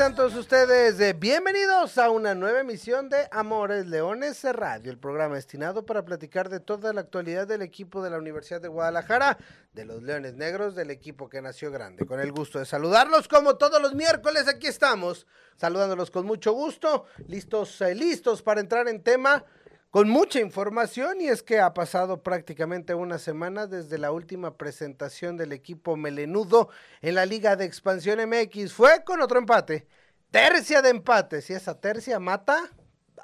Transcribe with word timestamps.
Sean 0.00 0.14
todos 0.14 0.34
ustedes 0.34 0.98
eh, 0.98 1.12
bienvenidos 1.12 1.98
a 1.98 2.08
una 2.08 2.34
nueva 2.34 2.60
emisión 2.60 3.10
de 3.10 3.28
Amores 3.30 3.86
Leones 3.86 4.42
Radio, 4.44 4.90
el 4.90 4.96
programa 4.96 5.34
destinado 5.34 5.84
para 5.84 6.06
platicar 6.06 6.48
de 6.48 6.58
toda 6.58 6.94
la 6.94 7.02
actualidad 7.02 7.46
del 7.46 7.60
equipo 7.60 8.02
de 8.02 8.08
la 8.08 8.16
Universidad 8.16 8.62
de 8.62 8.68
Guadalajara, 8.68 9.36
de 9.74 9.84
los 9.84 10.02
Leones 10.02 10.36
Negros, 10.36 10.74
del 10.74 10.90
equipo 10.90 11.28
que 11.28 11.42
nació 11.42 11.70
grande. 11.70 12.06
Con 12.06 12.18
el 12.18 12.32
gusto 12.32 12.58
de 12.58 12.64
saludarlos, 12.64 13.28
como 13.28 13.58
todos 13.58 13.82
los 13.82 13.94
miércoles, 13.94 14.48
aquí 14.48 14.68
estamos, 14.68 15.26
saludándolos 15.56 16.10
con 16.10 16.24
mucho 16.24 16.52
gusto, 16.52 17.04
listos, 17.26 17.82
eh, 17.82 17.94
listos 17.94 18.40
para 18.40 18.62
entrar 18.62 18.88
en 18.88 19.02
tema 19.02 19.44
con 19.90 20.08
mucha 20.08 20.38
información 20.38 21.20
y 21.20 21.26
es 21.26 21.42
que 21.42 21.58
ha 21.58 21.74
pasado 21.74 22.22
prácticamente 22.22 22.94
una 22.94 23.18
semana 23.18 23.66
desde 23.66 23.98
la 23.98 24.12
última 24.12 24.56
presentación 24.56 25.36
del 25.36 25.52
equipo 25.52 25.96
melenudo 25.96 26.68
en 27.02 27.16
la 27.16 27.26
Liga 27.26 27.56
de 27.56 27.64
Expansión 27.64 28.20
MX. 28.28 28.72
Fue 28.72 29.02
con 29.04 29.20
otro 29.20 29.38
empate, 29.38 29.88
tercia 30.30 30.80
de 30.80 30.90
empate. 30.90 31.42
Si 31.42 31.54
esa 31.54 31.80
tercia 31.80 32.20
mata, 32.20 32.70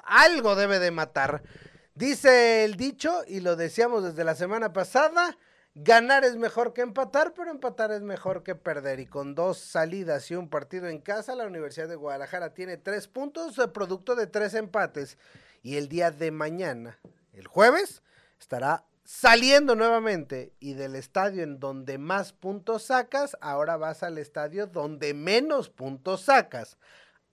algo 0.03 0.55
debe 0.55 0.79
de 0.79 0.91
matar. 0.91 1.41
Dice 1.95 2.65
el 2.65 2.75
dicho, 2.75 3.23
y 3.27 3.39
lo 3.39 3.55
decíamos 3.55 4.03
desde 4.03 4.25
la 4.25 4.35
semana 4.35 4.73
pasada, 4.73 5.37
ganar 5.73 6.25
es 6.25 6.35
mejor 6.35 6.73
que 6.73 6.81
empatar, 6.81 7.33
pero 7.33 7.49
empatar 7.49 7.91
es 7.93 8.01
mejor 8.01 8.43
que 8.43 8.55
perder. 8.55 8.99
Y 8.99 9.05
con 9.05 9.35
dos 9.35 9.57
salidas 9.57 10.29
y 10.31 10.35
un 10.35 10.49
partido 10.49 10.89
en 10.89 10.99
casa, 10.99 11.33
la 11.33 11.47
Universidad 11.47 11.87
de 11.87 11.95
Guadalajara 11.95 12.53
tiene 12.53 12.75
tres 12.75 13.07
puntos, 13.07 13.55
producto 13.73 14.15
de 14.15 14.27
tres 14.27 14.53
empates 14.53 15.17
y 15.67 15.75
el 15.75 15.89
día 15.89 16.11
de 16.11 16.31
mañana, 16.31 16.97
el 17.33 17.45
jueves, 17.45 18.01
estará 18.39 18.85
saliendo 19.03 19.75
nuevamente 19.75 20.53
y 20.61 20.75
del 20.75 20.95
estadio 20.95 21.43
en 21.43 21.59
donde 21.59 21.97
más 21.97 22.31
puntos 22.31 22.83
sacas, 22.83 23.35
ahora 23.41 23.75
vas 23.75 24.01
al 24.01 24.17
estadio 24.17 24.67
donde 24.67 25.13
menos 25.13 25.69
puntos 25.69 26.21
sacas. 26.21 26.77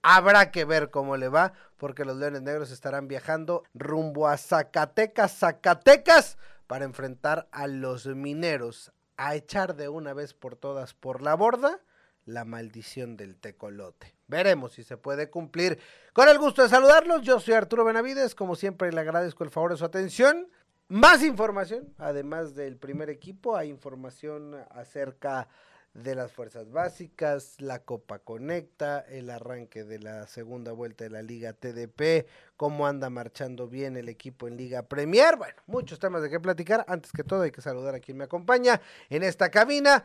Habrá 0.02 0.50
que 0.50 0.64
ver 0.64 0.90
cómo 0.90 1.16
le 1.16 1.28
va, 1.28 1.52
porque 1.76 2.04
los 2.04 2.16
Leones 2.16 2.42
Negros 2.42 2.72
estarán 2.72 3.06
viajando 3.06 3.62
rumbo 3.72 4.26
a 4.26 4.36
Zacatecas, 4.36 5.38
Zacatecas, 5.38 6.36
para 6.66 6.86
enfrentar 6.86 7.46
a 7.52 7.68
los 7.68 8.06
mineros, 8.06 8.90
a 9.16 9.36
echar 9.36 9.76
de 9.76 9.88
una 9.88 10.12
vez 10.12 10.34
por 10.34 10.56
todas 10.56 10.92
por 10.92 11.22
la 11.22 11.36
borda 11.36 11.80
la 12.26 12.44
maldición 12.44 13.16
del 13.16 13.36
tecolote. 13.36 14.14
Veremos 14.26 14.72
si 14.72 14.82
se 14.82 14.96
puede 14.96 15.30
cumplir. 15.30 15.78
Con 16.12 16.28
el 16.28 16.38
gusto 16.38 16.62
de 16.62 16.68
saludarlos, 16.68 17.22
yo 17.22 17.40
soy 17.40 17.54
Arturo 17.54 17.84
Benavides, 17.84 18.34
como 18.34 18.56
siempre 18.56 18.92
le 18.92 19.00
agradezco 19.00 19.44
el 19.44 19.50
favor 19.50 19.72
de 19.72 19.76
su 19.76 19.84
atención. 19.84 20.48
Más 20.88 21.22
información, 21.22 21.94
además 21.98 22.54
del 22.54 22.76
primer 22.76 23.10
equipo, 23.10 23.56
hay 23.56 23.68
información 23.68 24.54
acerca 24.70 25.48
de 25.94 26.16
las 26.16 26.32
fuerzas 26.32 26.70
básicas, 26.72 27.60
la 27.60 27.78
Copa 27.78 28.18
Conecta, 28.18 29.00
el 29.00 29.30
arranque 29.30 29.84
de 29.84 30.00
la 30.00 30.26
segunda 30.26 30.72
vuelta 30.72 31.04
de 31.04 31.10
la 31.10 31.22
Liga 31.22 31.52
TDP, 31.52 32.26
cómo 32.56 32.86
anda 32.86 33.10
marchando 33.10 33.68
bien 33.68 33.96
el 33.96 34.08
equipo 34.08 34.48
en 34.48 34.56
Liga 34.56 34.82
Premier. 34.82 35.36
Bueno, 35.36 35.54
muchos 35.66 36.00
temas 36.00 36.20
de 36.22 36.30
qué 36.30 36.40
platicar. 36.40 36.84
Antes 36.88 37.12
que 37.12 37.22
todo 37.22 37.42
hay 37.42 37.52
que 37.52 37.62
saludar 37.62 37.94
a 37.94 38.00
quien 38.00 38.18
me 38.18 38.24
acompaña 38.24 38.80
en 39.08 39.22
esta 39.22 39.50
cabina. 39.50 40.04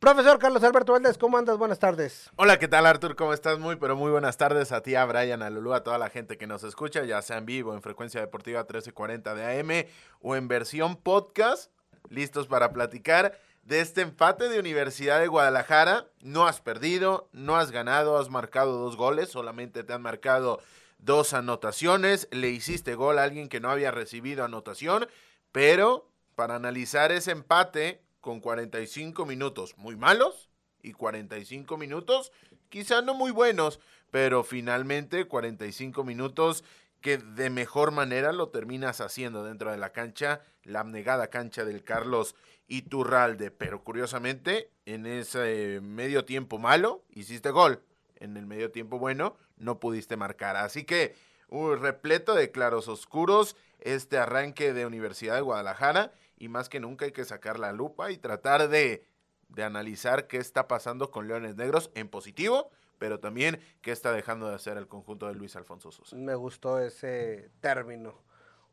Profesor 0.00 0.38
Carlos 0.38 0.62
Alberto 0.62 0.92
Valdés, 0.92 1.18
¿cómo 1.18 1.38
andas? 1.38 1.58
Buenas 1.58 1.80
tardes. 1.80 2.30
Hola, 2.36 2.60
¿qué 2.60 2.68
tal 2.68 2.86
Artur? 2.86 3.16
¿Cómo 3.16 3.32
estás? 3.32 3.58
Muy, 3.58 3.74
pero 3.74 3.96
muy 3.96 4.12
buenas 4.12 4.36
tardes 4.36 4.70
a 4.70 4.80
ti, 4.80 4.94
a 4.94 5.04
Brian, 5.04 5.42
a 5.42 5.50
Lulú, 5.50 5.74
a 5.74 5.82
toda 5.82 5.98
la 5.98 6.08
gente 6.08 6.38
que 6.38 6.46
nos 6.46 6.62
escucha, 6.62 7.02
ya 7.04 7.20
sea 7.20 7.38
en 7.38 7.46
vivo, 7.46 7.74
en 7.74 7.82
frecuencia 7.82 8.20
deportiva 8.20 8.60
1340 8.60 9.34
de 9.34 9.60
AM 9.60 9.88
o 10.20 10.36
en 10.36 10.46
versión 10.46 10.94
podcast, 10.94 11.72
listos 12.10 12.46
para 12.46 12.72
platicar 12.72 13.40
de 13.64 13.80
este 13.80 14.02
empate 14.02 14.48
de 14.48 14.60
Universidad 14.60 15.18
de 15.18 15.26
Guadalajara. 15.26 16.06
No 16.20 16.46
has 16.46 16.60
perdido, 16.60 17.28
no 17.32 17.56
has 17.56 17.72
ganado, 17.72 18.18
has 18.18 18.30
marcado 18.30 18.78
dos 18.78 18.96
goles, 18.96 19.30
solamente 19.30 19.82
te 19.82 19.94
han 19.94 20.02
marcado 20.02 20.60
dos 20.98 21.32
anotaciones, 21.32 22.28
le 22.30 22.50
hiciste 22.50 22.94
gol 22.94 23.18
a 23.18 23.24
alguien 23.24 23.48
que 23.48 23.58
no 23.58 23.68
había 23.68 23.90
recibido 23.90 24.44
anotación, 24.44 25.08
pero 25.50 26.08
para 26.36 26.54
analizar 26.54 27.10
ese 27.10 27.32
empate 27.32 28.00
con 28.20 28.40
45 28.40 29.26
minutos 29.26 29.76
muy 29.76 29.96
malos 29.96 30.48
y 30.82 30.92
45 30.92 31.76
minutos 31.76 32.32
quizá 32.68 33.02
no 33.02 33.14
muy 33.14 33.30
buenos, 33.30 33.80
pero 34.10 34.44
finalmente 34.44 35.26
45 35.26 36.04
minutos 36.04 36.64
que 37.00 37.18
de 37.18 37.50
mejor 37.50 37.92
manera 37.92 38.32
lo 38.32 38.48
terminas 38.48 39.00
haciendo 39.00 39.44
dentro 39.44 39.70
de 39.70 39.78
la 39.78 39.92
cancha, 39.92 40.42
la 40.64 40.80
abnegada 40.80 41.28
cancha 41.28 41.64
del 41.64 41.84
Carlos 41.84 42.34
Iturralde. 42.66 43.50
Pero 43.50 43.84
curiosamente, 43.84 44.70
en 44.84 45.06
ese 45.06 45.80
medio 45.80 46.24
tiempo 46.24 46.58
malo, 46.58 47.04
hiciste 47.10 47.50
gol. 47.50 47.82
En 48.16 48.36
el 48.36 48.46
medio 48.46 48.72
tiempo 48.72 48.98
bueno, 48.98 49.36
no 49.56 49.78
pudiste 49.78 50.16
marcar. 50.16 50.56
Así 50.56 50.84
que, 50.84 51.14
un 51.48 51.80
repleto 51.80 52.34
de 52.34 52.50
claros 52.50 52.88
oscuros, 52.88 53.56
este 53.80 54.18
arranque 54.18 54.72
de 54.72 54.84
Universidad 54.84 55.36
de 55.36 55.40
Guadalajara 55.40 56.12
y 56.38 56.48
más 56.48 56.68
que 56.68 56.80
nunca 56.80 57.04
hay 57.04 57.12
que 57.12 57.24
sacar 57.24 57.58
la 57.58 57.72
lupa 57.72 58.10
y 58.10 58.18
tratar 58.18 58.68
de, 58.68 59.04
de 59.48 59.62
analizar 59.64 60.26
qué 60.26 60.38
está 60.38 60.68
pasando 60.68 61.10
con 61.10 61.28
Leones 61.28 61.56
Negros 61.56 61.90
en 61.94 62.08
positivo, 62.08 62.70
pero 62.98 63.20
también 63.20 63.60
qué 63.80 63.92
está 63.92 64.12
dejando 64.12 64.48
de 64.48 64.54
hacer 64.54 64.76
el 64.76 64.88
conjunto 64.88 65.26
de 65.26 65.34
Luis 65.34 65.56
Alfonso 65.56 65.90
Sosa. 65.90 66.16
Me 66.16 66.34
gustó 66.34 66.80
ese 66.80 67.50
término. 67.60 68.14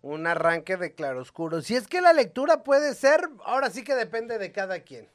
Un 0.01 0.27
arranque 0.27 0.77
de 0.77 0.93
claroscuro. 0.93 1.61
Si 1.61 1.75
es 1.75 1.87
que 1.87 1.99
la 1.99 2.13
lectura 2.13 2.63
puede 2.63 2.93
ser, 2.93 3.27
ahora 3.43 3.71
sí 3.71 3.83
que 3.83 3.95
depende 3.95 4.37
de 4.37 4.51
cada 4.51 4.81
quien. 4.81 5.09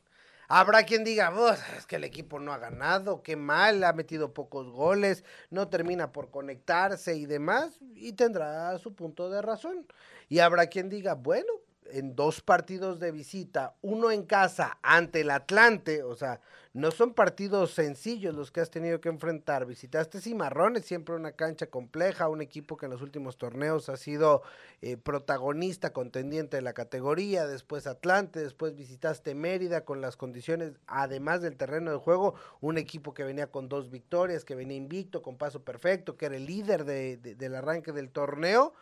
Habrá 0.49 0.83
quien 0.83 1.05
diga, 1.05 1.33
es 1.77 1.87
que 1.87 1.95
el 1.95 2.03
equipo 2.03 2.41
no 2.41 2.53
ha 2.53 2.59
ganado, 2.59 3.23
qué 3.23 3.37
mal, 3.37 3.85
ha 3.85 3.93
metido 3.93 4.35
pocos 4.35 4.69
goles, 4.69 5.23
no 5.49 5.69
termina 5.69 6.11
por 6.11 6.33
conectarse 6.33 7.15
y 7.15 7.25
demás, 7.25 7.79
y 7.95 8.15
tendrá 8.15 8.77
su 8.79 8.97
punto 8.97 9.31
de 9.31 9.43
razón. 9.43 9.87
Y 10.29 10.41
habrá 10.41 10.67
quien 10.67 10.89
diga, 10.89 11.15
bueno, 11.15 11.53
en 11.93 12.15
dos 12.15 12.41
partidos 12.41 13.01
de 13.01 13.13
visita, 13.13 13.75
uno 13.83 14.11
en 14.11 14.25
casa 14.25 14.79
ante 14.83 15.23
el 15.23 15.31
Atlante, 15.31 16.03
o 16.03 16.15
sea, 16.15 16.41
no 16.73 16.93
son 16.93 17.15
partidos 17.15 17.73
sencillos 17.73 18.33
los 18.33 18.53
que 18.53 18.61
has 18.61 18.71
tenido 18.71 19.01
que 19.01 19.09
enfrentar. 19.09 19.67
Visitaste 19.67 20.21
Cimarrones, 20.21 20.85
siempre 20.85 21.17
una 21.17 21.33
cancha 21.33 21.67
compleja, 21.67 22.29
un 22.29 22.41
equipo 22.41 22.77
que 22.77 22.87
en 22.87 22.93
los 22.93 23.03
últimos 23.03 23.39
torneos 23.39 23.89
ha 23.89 23.97
sido 23.97 24.43
eh, 24.81 24.97
protagonista, 24.97 25.93
contendiente 25.93 26.57
de 26.57 26.63
la 26.63 26.73
categoría, 26.73 27.49
después 27.49 27.89
Atlante, 27.89 28.39
después 28.39 28.77
visitaste 28.77 29.35
Mérida 29.35 29.85
con 29.85 30.01
las 30.01 30.17
condiciones, 30.17 30.75
además 30.87 31.43
del 31.43 31.57
terreno 31.57 31.91
de 31.91 31.97
juego, 31.97 32.35
un 32.61 32.79
equipo 32.79 33.15
que 33.15 33.25
venía 33.25 33.49
con 33.49 33.69
dos 33.69 33.91
victorias, 33.91 34.45
que 34.45 34.55
venía 34.55 34.77
invicto, 34.77 35.23
con 35.23 35.37
paso 35.37 35.65
perfecto, 35.65 36.17
que 36.17 36.27
era 36.27 36.37
el 36.37 36.47
líder 36.47 36.85
del 36.85 37.55
arranque 37.57 37.91
del 37.91 38.11
torneo, 38.11 38.75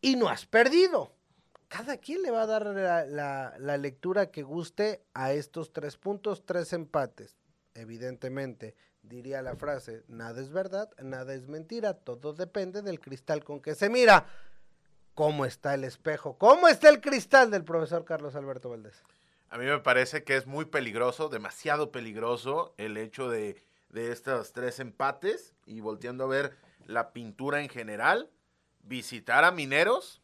y 0.00 0.14
no 0.14 0.28
has 0.28 0.46
perdido 0.46 1.10
cada 1.76 1.96
quien 1.96 2.22
le 2.22 2.30
va 2.30 2.42
a 2.42 2.46
dar 2.46 2.64
la, 3.08 3.78
lectura 3.78 4.30
que 4.30 4.44
guste 4.44 5.02
a 5.12 5.32
estos 5.32 5.72
tres 5.72 5.96
puntos, 5.96 6.46
tres 6.46 6.72
empates. 6.72 7.36
Evidentemente, 7.74 8.76
diría 9.02 9.42
la 9.42 9.56
frase, 9.56 10.04
nada 10.06 10.40
es 10.40 10.52
verdad, 10.52 10.88
nada 11.02 11.34
es 11.34 11.48
mentira, 11.48 11.94
todo 11.94 12.32
depende 12.32 12.80
del 12.80 13.00
cristal 13.00 13.42
con 13.42 13.60
que 13.60 13.74
se 13.74 13.90
mira. 13.90 14.24
¿Cómo 15.14 15.44
está 15.46 15.74
el 15.74 15.82
espejo? 15.82 16.38
¿Cómo 16.38 16.68
está 16.68 16.90
el 16.90 17.00
cristal 17.00 17.50
del 17.50 17.64
profesor 17.64 18.04
Carlos 18.04 18.36
Alberto 18.36 18.70
Valdés? 18.70 19.02
A 19.48 19.58
mí 19.58 19.64
me 19.64 19.80
parece 19.80 20.22
que 20.22 20.36
es 20.36 20.46
muy 20.46 20.66
peligroso, 20.66 21.28
demasiado 21.28 21.90
peligroso 21.90 22.72
el 22.78 22.96
hecho 22.96 23.28
de, 23.28 23.60
de 23.88 24.12
estos 24.12 24.52
tres 24.52 24.78
empates 24.78 25.54
y 25.66 25.80
volteando 25.80 26.22
a 26.22 26.28
ver 26.28 26.56
la 26.86 27.12
pintura 27.12 27.62
en 27.62 27.68
general, 27.68 28.30
visitar 28.84 29.42
a 29.42 29.50
Mineros 29.50 30.23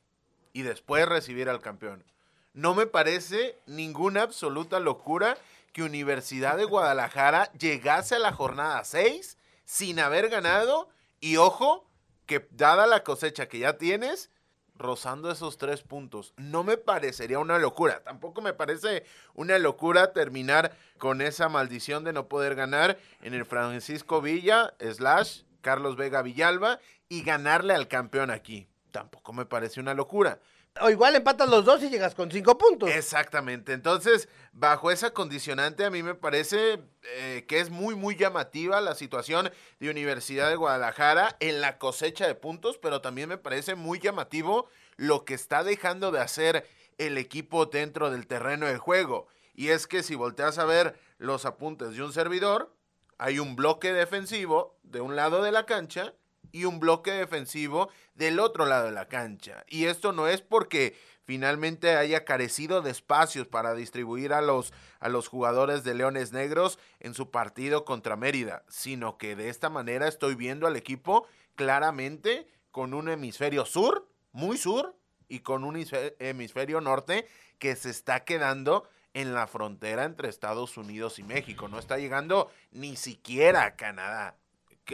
y 0.53 0.63
después 0.63 1.09
recibir 1.09 1.49
al 1.49 1.61
campeón. 1.61 2.05
No 2.53 2.75
me 2.75 2.87
parece 2.87 3.57
ninguna 3.67 4.23
absoluta 4.23 4.81
locura 4.81 5.37
que 5.73 5.83
Universidad 5.83 6.57
de 6.57 6.65
Guadalajara 6.65 7.53
llegase 7.59 8.17
a 8.17 8.21
la 8.21 8.33
jornada 8.33 8.83
6 8.85 9.39
sin 9.65 10.01
haber 10.01 10.29
ganado 10.29 10.89
y 11.21 11.37
ojo, 11.37 11.87
que 12.27 12.49
dada 12.51 12.87
la 12.87 13.05
cosecha 13.05 13.49
que 13.49 13.61
ya 13.61 13.77
tienes, 13.77 14.31
rozando 14.77 15.31
esos 15.31 15.59
tres 15.59 15.83
puntos. 15.83 16.33
No 16.37 16.65
me 16.65 16.77
parecería 16.77 17.39
una 17.39 17.59
locura. 17.59 18.03
Tampoco 18.03 18.41
me 18.41 18.55
parece 18.55 19.05
una 19.35 19.59
locura 19.59 20.13
terminar 20.13 20.77
con 20.99 21.21
esa 21.21 21.49
maldición 21.49 22.03
de 22.03 22.13
no 22.13 22.27
poder 22.29 22.55
ganar 22.55 22.99
en 23.23 23.35
el 23.35 23.45
Francisco 23.45 24.21
Villa, 24.21 24.75
slash 24.81 25.43
Carlos 25.61 25.97
Vega 25.97 26.23
Villalba, 26.23 26.81
y 27.09 27.23
ganarle 27.23 27.75
al 27.75 27.89
campeón 27.89 28.31
aquí 28.31 28.70
tampoco 28.91 29.33
me 29.33 29.47
parece 29.47 29.81
una 29.81 29.95
locura. 29.95 30.41
O 30.81 30.89
igual 30.89 31.17
empatas 31.17 31.49
los 31.49 31.65
dos 31.65 31.83
y 31.83 31.91
llegas 31.91 32.15
con 32.15 32.31
cinco 32.31 32.57
puntos. 32.57 32.91
Exactamente. 32.91 33.73
Entonces, 33.73 34.29
bajo 34.53 34.91
esa 34.91 35.11
condicionante, 35.11 35.85
a 35.85 35.91
mí 35.91 36.03
me 36.03 36.15
parece 36.15 36.81
eh, 37.03 37.45
que 37.49 37.59
es 37.59 37.71
muy, 37.71 37.97
muy 37.97 38.17
llamativa 38.17 38.81
la 38.81 38.95
situación 38.95 39.51
de 39.81 39.91
Universidad 39.91 40.49
de 40.49 40.57
Guadalajara 40.57 41.37
en 41.41 41.61
la 41.61 41.79
cosecha 41.79 42.27
de 42.27 42.37
puntos, 42.37 42.79
pero 42.79 43.01
también 43.01 43.29
me 43.29 43.37
parece 43.37 43.75
muy 43.75 43.99
llamativo 43.99 44.69
lo 44.97 45.25
que 45.25 45.35
está 45.35 45.65
dejando 45.65 46.13
de 46.13 46.21
hacer 46.21 46.69
el 46.99 47.19
equipo 47.19 47.67
dentro 47.67 48.11
del 48.11 48.27
terreno 48.27 48.67
de 48.67 48.79
juego. 48.79 49.27
Y 49.55 49.69
es 49.69 49.87
que 49.87 50.03
si 50.03 50.15
volteas 50.15 50.59
a 50.59 50.65
ver 50.65 50.99
los 51.19 51.47
apuntes 51.47 51.97
de 51.97 52.03
un 52.03 52.13
servidor, 52.13 52.73
hay 53.19 53.39
un 53.39 53.57
bloque 53.57 53.93
defensivo 53.93 54.79
de 54.83 55.01
un 55.01 55.17
lado 55.17 55.43
de 55.43 55.53
la 55.53 55.67
cancha 55.67 56.15
y 56.53 56.65
un 56.65 56.81
bloque 56.81 57.13
defensivo 57.13 57.91
del 58.15 58.41
otro 58.41 58.67
lado 58.67 58.87
de 58.87 58.93
la 58.93 59.09
cancha. 59.09 59.65
Y 59.69 59.87
esto 59.87 60.13
no 60.13 60.27
es 60.29 60.43
porque 60.43 60.97
finalmente 61.25 61.97
haya 61.97 62.25
carecido 62.25 62.83
de 62.83 62.91
espacios 62.91 63.47
para 63.47 63.75
distribuir 63.75 64.33
a 64.33 64.41
los, 64.41 64.73
a 64.99 65.09
los 65.09 65.29
jugadores 65.29 65.85
de 65.85 65.95
Leones 65.95 66.33
Negros 66.33 66.79
en 66.99 67.15
su 67.15 67.31
partido 67.31 67.85
contra 67.85 68.17
Mérida, 68.17 68.65
sino 68.69 69.19
que 69.19 69.37
de 69.37 69.49
esta 69.49 69.71
manera 69.71 70.09
estoy 70.09 70.35
viendo 70.35 70.67
al 70.67 70.77
equipo 70.77 71.27
claramente 71.55 72.47
con 72.71 72.95
un 72.95 73.09
hemisferio 73.09 73.65
sur, 73.65 74.09
muy 74.33 74.57
sur, 74.57 74.97
y 75.31 75.41
con 75.41 75.65
un 75.65 75.83
hemisferio 76.19 76.81
norte 76.83 77.27
que 77.59 77.77
se 77.77 77.89
está 77.89 78.25
quedando 78.25 78.87
en 79.15 79.33
la 79.33 79.47
frontera 79.47 80.05
entre 80.05 80.29
Estados 80.29 80.77
Unidos 80.77 81.19
y 81.19 81.23
México. 81.23 81.69
No 81.69 81.79
está 81.79 81.99
llegando 81.99 82.51
ni 82.73 82.97
siquiera 82.97 83.65
a 83.65 83.77
Canadá, 83.77 84.37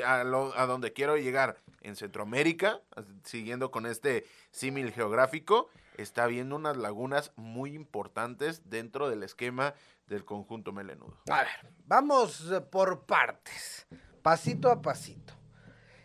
a, 0.04 0.24
donde 0.66 0.92
quiero 0.92 1.16
llegar. 1.16 1.56
En 1.82 1.94
Centroamérica, 1.94 2.80
siguiendo 3.22 3.70
con 3.70 3.86
este 3.86 4.26
símil 4.50 4.92
geográfico, 4.92 5.68
está 5.96 6.24
habiendo 6.24 6.56
unas 6.56 6.76
lagunas 6.76 7.30
muy 7.36 7.74
importantes 7.74 8.68
dentro 8.68 9.08
del 9.08 9.22
esquema 9.22 9.72
del 10.08 10.24
conjunto 10.24 10.72
melenudo. 10.72 11.16
A 11.30 11.42
ver, 11.42 11.72
vamos 11.84 12.50
eh, 12.50 12.60
por 12.60 13.06
partes, 13.06 13.86
pasito 14.20 14.68
a 14.68 14.82
pasito. 14.82 15.32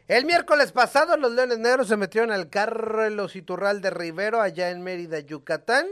El 0.08 0.26
miércoles 0.26 0.72
pasado 0.72 1.18
los 1.18 1.32
Leones 1.32 1.58
Negros 1.58 1.88
se 1.88 1.98
metieron 1.98 2.32
al 2.32 2.50
Carlos 2.50 3.36
Iturral 3.36 3.82
de 3.82 3.90
Rivero 3.90 4.40
allá 4.40 4.70
en 4.70 4.84
Mérida, 4.84 5.20
Yucatán 5.20 5.88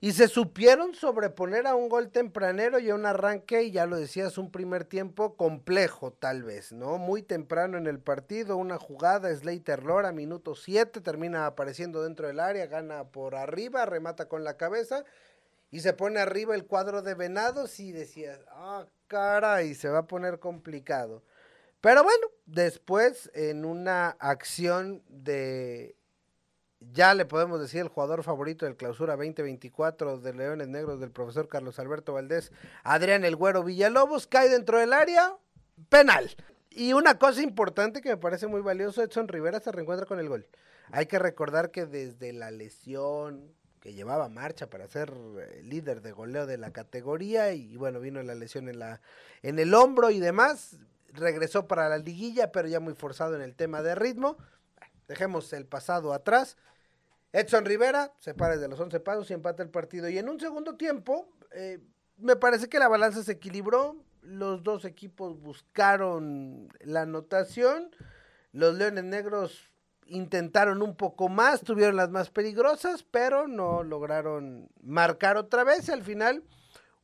y 0.00 0.12
se 0.12 0.28
supieron 0.28 0.94
sobreponer 0.94 1.66
a 1.66 1.74
un 1.74 1.88
gol 1.88 2.10
tempranero 2.10 2.78
y 2.78 2.90
a 2.90 2.94
un 2.94 3.06
arranque, 3.06 3.62
y 3.62 3.70
ya 3.70 3.86
lo 3.86 3.96
decías, 3.96 4.36
un 4.36 4.50
primer 4.50 4.84
tiempo 4.84 5.36
complejo 5.36 6.12
tal 6.12 6.42
vez, 6.42 6.72
¿no? 6.72 6.98
Muy 6.98 7.22
temprano 7.22 7.78
en 7.78 7.86
el 7.86 7.98
partido, 7.98 8.58
una 8.58 8.78
jugada, 8.78 9.34
Slater 9.34 9.84
Lora, 9.84 10.12
minuto 10.12 10.54
7, 10.54 11.00
termina 11.00 11.46
apareciendo 11.46 12.02
dentro 12.02 12.26
del 12.26 12.40
área, 12.40 12.66
gana 12.66 13.04
por 13.04 13.34
arriba, 13.34 13.86
remata 13.86 14.28
con 14.28 14.44
la 14.44 14.58
cabeza, 14.58 15.04
y 15.70 15.80
se 15.80 15.94
pone 15.94 16.20
arriba 16.20 16.54
el 16.54 16.66
cuadro 16.66 17.00
de 17.02 17.14
Venados 17.14 17.80
y 17.80 17.92
decías, 17.92 18.40
ah, 18.50 18.86
caray, 19.08 19.74
se 19.74 19.88
va 19.88 20.00
a 20.00 20.06
poner 20.06 20.38
complicado. 20.38 21.22
Pero 21.80 22.02
bueno, 22.02 22.26
después 22.46 23.30
en 23.34 23.64
una 23.64 24.10
acción 24.10 25.02
de 25.08 25.96
ya 26.80 27.14
le 27.14 27.24
podemos 27.24 27.60
decir 27.60 27.80
el 27.80 27.88
jugador 27.88 28.22
favorito 28.22 28.66
del 28.66 28.76
clausura 28.76 29.16
2024 29.16 30.18
de 30.18 30.34
Leones 30.34 30.68
Negros 30.68 31.00
del 31.00 31.10
profesor 31.10 31.48
Carlos 31.48 31.78
Alberto 31.78 32.12
Valdés, 32.12 32.52
Adrián 32.84 33.24
El 33.24 33.36
Güero 33.36 33.62
Villalobos, 33.62 34.26
cae 34.26 34.48
dentro 34.48 34.78
del 34.78 34.92
área, 34.92 35.36
penal. 35.88 36.34
Y 36.70 36.92
una 36.92 37.18
cosa 37.18 37.42
importante 37.42 38.02
que 38.02 38.10
me 38.10 38.16
parece 38.18 38.46
muy 38.46 38.60
valioso, 38.60 39.02
Edson 39.02 39.28
Rivera 39.28 39.60
se 39.60 39.72
reencuentra 39.72 40.06
con 40.06 40.18
el 40.18 40.28
gol. 40.28 40.46
Hay 40.92 41.06
que 41.06 41.18
recordar 41.18 41.70
que 41.70 41.86
desde 41.86 42.32
la 42.32 42.50
lesión 42.50 43.54
que 43.80 43.94
llevaba 43.94 44.28
marcha 44.28 44.68
para 44.68 44.86
ser 44.88 45.12
eh, 45.38 45.62
líder 45.62 46.02
de 46.02 46.12
goleo 46.12 46.46
de 46.46 46.58
la 46.58 46.72
categoría 46.72 47.52
y 47.52 47.76
bueno, 47.76 48.00
vino 48.00 48.22
la 48.22 48.34
lesión 48.34 48.68
en 48.68 48.78
la 48.78 49.00
en 49.42 49.58
el 49.58 49.74
hombro 49.74 50.10
y 50.10 50.18
demás, 50.18 50.76
regresó 51.12 51.66
para 51.66 51.88
la 51.88 51.98
liguilla, 51.98 52.52
pero 52.52 52.68
ya 52.68 52.80
muy 52.80 52.94
forzado 52.94 53.36
en 53.36 53.42
el 53.42 53.54
tema 53.54 53.82
de 53.82 53.94
ritmo 53.94 54.36
Dejemos 55.08 55.52
el 55.52 55.66
pasado 55.66 56.12
atrás. 56.12 56.56
Edson 57.32 57.64
Rivera 57.64 58.12
se 58.18 58.34
para 58.34 58.56
de 58.56 58.68
los 58.68 58.80
11 58.80 59.00
pasos 59.00 59.30
y 59.30 59.34
empata 59.34 59.62
el 59.62 59.70
partido. 59.70 60.08
Y 60.08 60.18
en 60.18 60.28
un 60.28 60.40
segundo 60.40 60.76
tiempo, 60.76 61.28
eh, 61.52 61.80
me 62.16 62.36
parece 62.36 62.68
que 62.68 62.78
la 62.78 62.88
balanza 62.88 63.22
se 63.22 63.32
equilibró. 63.32 63.96
Los 64.22 64.62
dos 64.62 64.84
equipos 64.84 65.38
buscaron 65.40 66.68
la 66.80 67.02
anotación. 67.02 67.90
Los 68.52 68.74
Leones 68.74 69.04
Negros 69.04 69.70
intentaron 70.06 70.82
un 70.82 70.96
poco 70.96 71.28
más, 71.28 71.62
tuvieron 71.62 71.96
las 71.96 72.10
más 72.10 72.30
peligrosas, 72.30 73.02
pero 73.02 73.48
no 73.48 73.82
lograron 73.82 74.68
marcar 74.82 75.36
otra 75.36 75.64
vez. 75.64 75.88
Al 75.90 76.02
final, 76.02 76.42